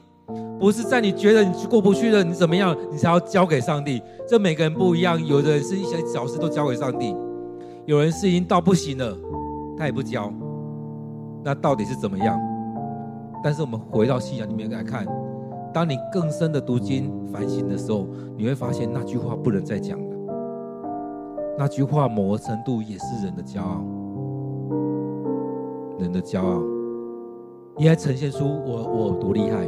[0.62, 4.00] 不是在你觉得你过不去了，你怎么样，你才要交给上帝。
[4.28, 7.16] 这每个人不一样，有的人是一些小事都交给上帝，
[7.88, 9.18] 有人是已经到不行了，
[9.76, 10.32] 他也不交。
[11.44, 12.40] 那到底是怎么样？
[13.44, 15.04] 但是我们回到信仰里面来看，
[15.74, 18.06] 当你更深的读经反省的时候，
[18.38, 20.16] 你会发现那句话不能再讲了。
[21.58, 23.84] 那句话某个程度也是人的骄傲，
[25.98, 26.62] 人的骄傲，
[27.78, 29.68] 你还呈现出我我多厉害，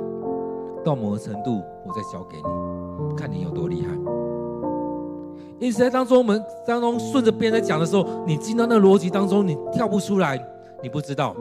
[0.84, 3.90] 到某个程度我再交给你，看你有多厉害。
[5.60, 10.38] 因此在当中我们当中顺着别人在讲的时候，你进到那个逻辑当中，你跳不出来，
[10.82, 11.34] 你不知道。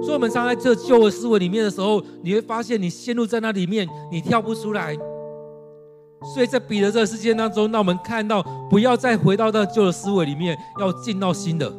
[0.00, 4.94] 所以我们常在这旧的思维里面的时候，你会发现你陷入在那里面，你跳不出来。
[6.34, 11.72] 所以在彼得这个事件当中，让我们看到，不要再回到那旧的思维里面，要进到新的。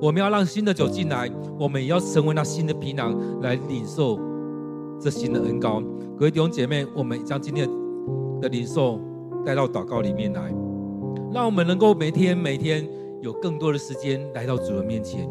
[0.00, 4.18] 我们要让新的酒进来，我们也要成为那新的皮囊，来领受
[5.00, 5.82] 这新的恩膏。
[6.18, 7.68] 各位弟兄姐妹，我们将今天
[8.40, 9.00] 的领受
[9.44, 10.54] 带到祷告里面来，
[11.32, 12.88] 让我们能够每天每天
[13.22, 15.28] 有更多的时间来到主的面前。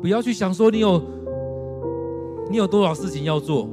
[0.00, 1.02] 不要去想说你有
[2.50, 3.68] 你有多少事情要做，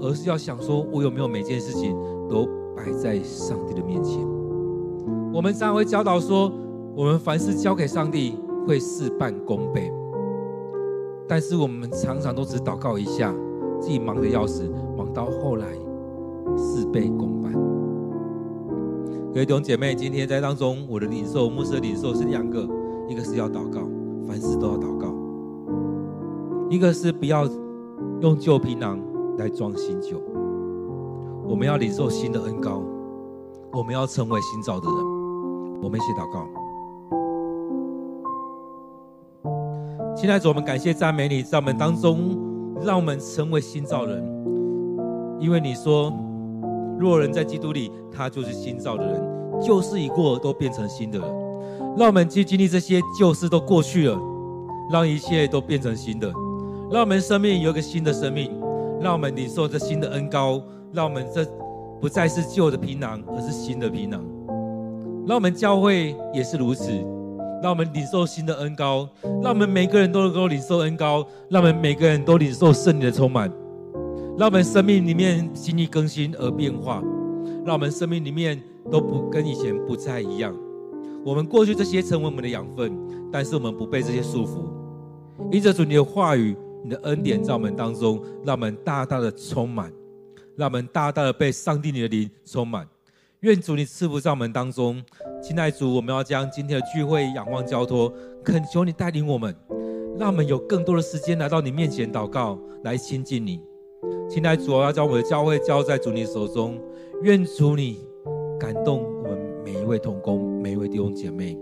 [0.00, 1.96] 而是要想说我有没有每件事情
[2.28, 2.48] 都。
[2.74, 4.18] 摆在上帝的面前，
[5.32, 6.50] 我们常会教导说，
[6.96, 8.34] 我们凡事交给上帝
[8.66, 9.92] 会事半功倍。
[11.28, 13.32] 但是我们常常都只祷告一下，
[13.82, 15.66] 自己忙得要死，忙到后来
[16.56, 17.52] 事倍功半。
[19.32, 22.64] 各位弟兄姐妹，今天在当中，我的领受，牧师的领受是两个，
[23.08, 23.80] 一个是要祷告，
[24.24, 25.08] 凡事都要祷告；
[26.70, 27.44] 一个是不要
[28.20, 29.00] 用旧皮囊
[29.36, 30.22] 来装新酒。
[31.44, 32.80] 我们要领受新的恩膏，
[33.72, 34.96] 我们要成为新造的人。
[35.82, 36.46] 我们一起祷告。
[40.14, 42.38] 亲爱的主，我们感谢赞美你，在我们当中，
[42.84, 44.22] 让我们成为新造人。
[45.40, 46.12] 因为你说，
[46.98, 49.22] 若人在基督里，他就是新造的人，
[49.60, 51.26] 旧事已过，都变成新的了。
[51.96, 54.18] 让我们去经历这些旧事都过去了，
[54.90, 56.28] 让一切都变成新的，
[56.90, 58.50] 让我们生命有一个新的生命，
[59.00, 60.62] 让我们领受这新的恩膏。
[60.94, 61.42] 让我们这
[62.02, 64.22] 不再是旧的皮囊，而是新的皮囊。
[65.26, 66.92] 让我们教会也是如此。
[67.62, 69.08] 让我们领受新的恩膏，
[69.40, 73.50] 让我们每个人都能够领受恩膏，让我们每个人都领受圣灵的充满。
[74.36, 77.02] 让我们生命里面经历更新而变化。
[77.64, 78.60] 让我们生命里面
[78.90, 80.52] 都不跟以前不再一样。
[81.24, 82.92] 我们过去这些成为我们的养分，
[83.30, 84.64] 但是我们不被这些束缚。
[85.52, 89.92] 因着主你的话语、你的恩典在我们当中，让我们大大的充满。
[90.56, 92.86] 让我们大大的被上帝你的灵充满，
[93.42, 95.02] 愿主你赐福在我们当中。
[95.42, 98.12] 亲爱主，我们要将今天的聚会仰望交托，
[98.44, 99.52] 恳求你带领我们，
[100.16, 103.60] 让我们有更多的时间来到你面前祷告，来亲近你。
[104.30, 106.80] 亲爱主，我要将我的教会交在主你手中，
[107.22, 107.98] 愿主你
[108.60, 111.58] 感动我们每一位同工、每一位弟兄姐妹，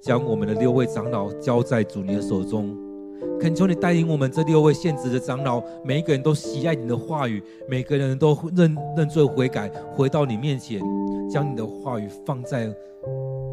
[0.00, 2.87] 将我们的六位长老交在主你的手中。
[3.40, 10.80] 恳求你带领我们这六位现职的长老，每一个人都喜爱你的话语，每个人都认认罪悔改，回到你面前，
[11.28, 12.72] 将你的话语放在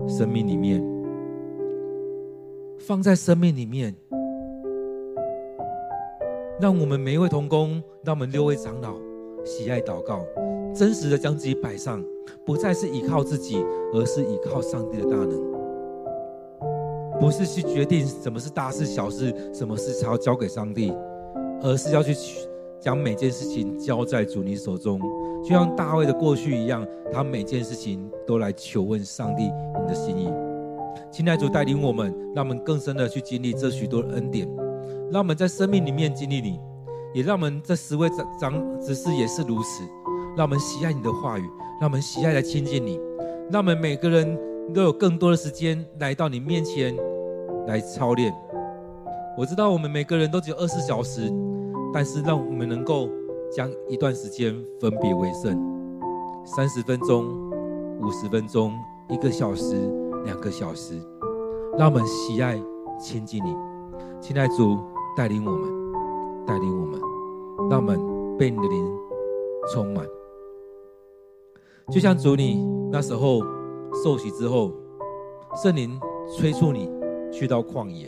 [0.08, 0.84] 生命里面，
[2.80, 3.96] 放在生命里面，
[6.60, 8.96] 让我们每一位同工，让我们六位长老
[9.44, 10.26] 喜爱祷告，
[10.74, 12.04] 真实的将自己摆上，
[12.46, 13.64] 不再是依靠自己，
[13.94, 15.55] 而是依靠上帝的大能。
[17.20, 20.94] 不是去决定什么是大事小事，什么事才要交给上帝，
[21.62, 22.16] 而是要去
[22.80, 25.00] 将每件事情交在主你手中，
[25.44, 30.30] 就像大卫的过去一样，他每件事情都来求问上帝你的心意。
[31.12, 34.48] 亲爱主带领我们，让我们更深的去经历这许多恩典，
[35.12, 36.60] 让我们在生命里面经历你，
[37.14, 39.84] 也让我们这十位长长执事也是如此，
[40.38, 41.44] 让我们喜爱你的话语，
[41.80, 43.00] 让我们喜爱来亲近你，
[43.50, 44.38] 让我们每个人
[44.74, 46.96] 都有更多的时间来到你面前
[47.68, 48.34] 来操练。
[49.38, 51.32] 我知道我们每个人都只有二十小时，
[51.94, 53.10] 但是让我们能够
[53.52, 55.58] 将一段时间分别为圣，
[56.46, 57.26] 三十分钟、
[58.02, 58.74] 五十分钟、
[59.10, 59.76] 一个小时、
[60.24, 60.94] 两个小时，
[61.78, 62.62] 让我们喜爱
[63.00, 63.56] 亲近你。
[64.22, 64.78] 亲爱主，
[65.16, 67.00] 带领我们，带领我们，
[67.70, 68.00] 让我们
[68.38, 68.98] 被你的灵
[69.72, 70.06] 充满。
[71.92, 73.42] 就像主你那时候
[74.04, 74.72] 受洗之后，
[75.62, 76.00] 圣灵
[76.36, 76.90] 催促你
[77.32, 78.08] 去到旷野，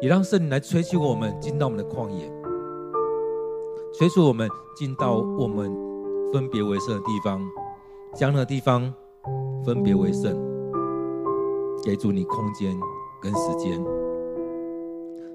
[0.00, 2.30] 也让圣灵来催促我们进到我们的旷野，
[3.92, 5.72] 催促我们进到我们
[6.32, 7.40] 分别为圣的地方，
[8.14, 8.92] 将那个地方
[9.64, 10.36] 分别为圣，
[11.84, 12.78] 给主你空间
[13.20, 13.82] 跟时间。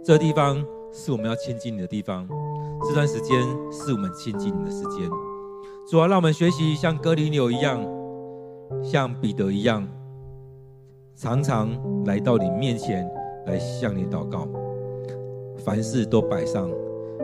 [0.03, 2.27] 这个地方是我们要亲近你的地方，
[2.87, 3.41] 这段时间
[3.71, 5.09] 是我们亲近你的时间。
[5.87, 7.83] 主啊，让我们学习像哥林流一样，
[8.83, 9.87] 像彼得一样，
[11.15, 11.69] 常常
[12.05, 13.09] 来到你面前
[13.45, 14.47] 来向你祷告，
[15.57, 16.69] 凡事都摆上。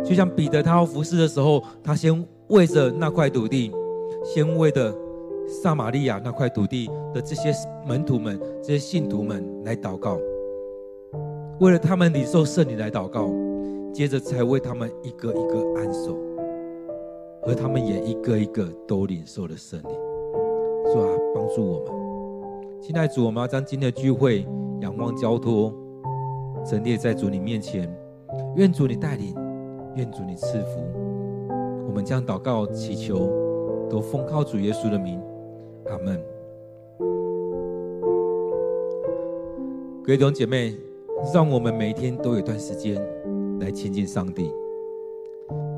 [0.03, 3.71] 就像彼得他要服侍的时候，他先为着那块土地，
[4.23, 4.93] 先为着
[5.47, 7.51] 撒玛利亚那块土地的这些
[7.85, 10.17] 门徒们、这些信徒们来祷告，
[11.59, 13.29] 为了他们领受圣灵来祷告，
[13.93, 16.17] 接着才为他们一个一个按手。
[17.43, 19.91] 而他们也一个一个都领受了圣灵，
[21.33, 22.81] 帮助我们。
[22.81, 24.45] 亲爱的主，我们要将今天的聚会
[24.81, 25.73] 仰望交托，
[26.65, 27.93] 陈列在主你面前。
[28.55, 29.35] 愿主你带领，
[29.95, 30.81] 愿主你赐福。
[31.87, 33.29] 我们将祷告祈求，
[33.89, 35.21] 都奉靠主耶稣的名，
[35.89, 36.21] 阿门。
[40.03, 40.75] 各位弟兄姐妹，
[41.33, 42.95] 让我们每天都有一段时间
[43.59, 44.51] 来亲近上帝。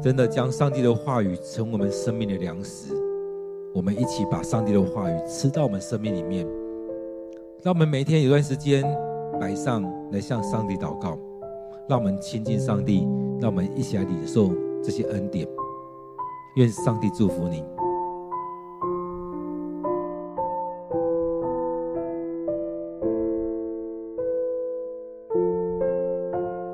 [0.02, 2.94] 真的将上帝的话语成我们生命的粮食，
[3.74, 6.48] 我们一起把上帝的话语吃到我们生命里面。
[7.64, 8.84] 让我们每天有段时间
[9.40, 11.18] 摆上来向上帝祷告，
[11.90, 13.08] 让我们亲近上帝，
[13.42, 14.52] 让我们一起来领受
[14.84, 15.48] 这些恩典。
[16.58, 17.64] 愿上帝祝福你。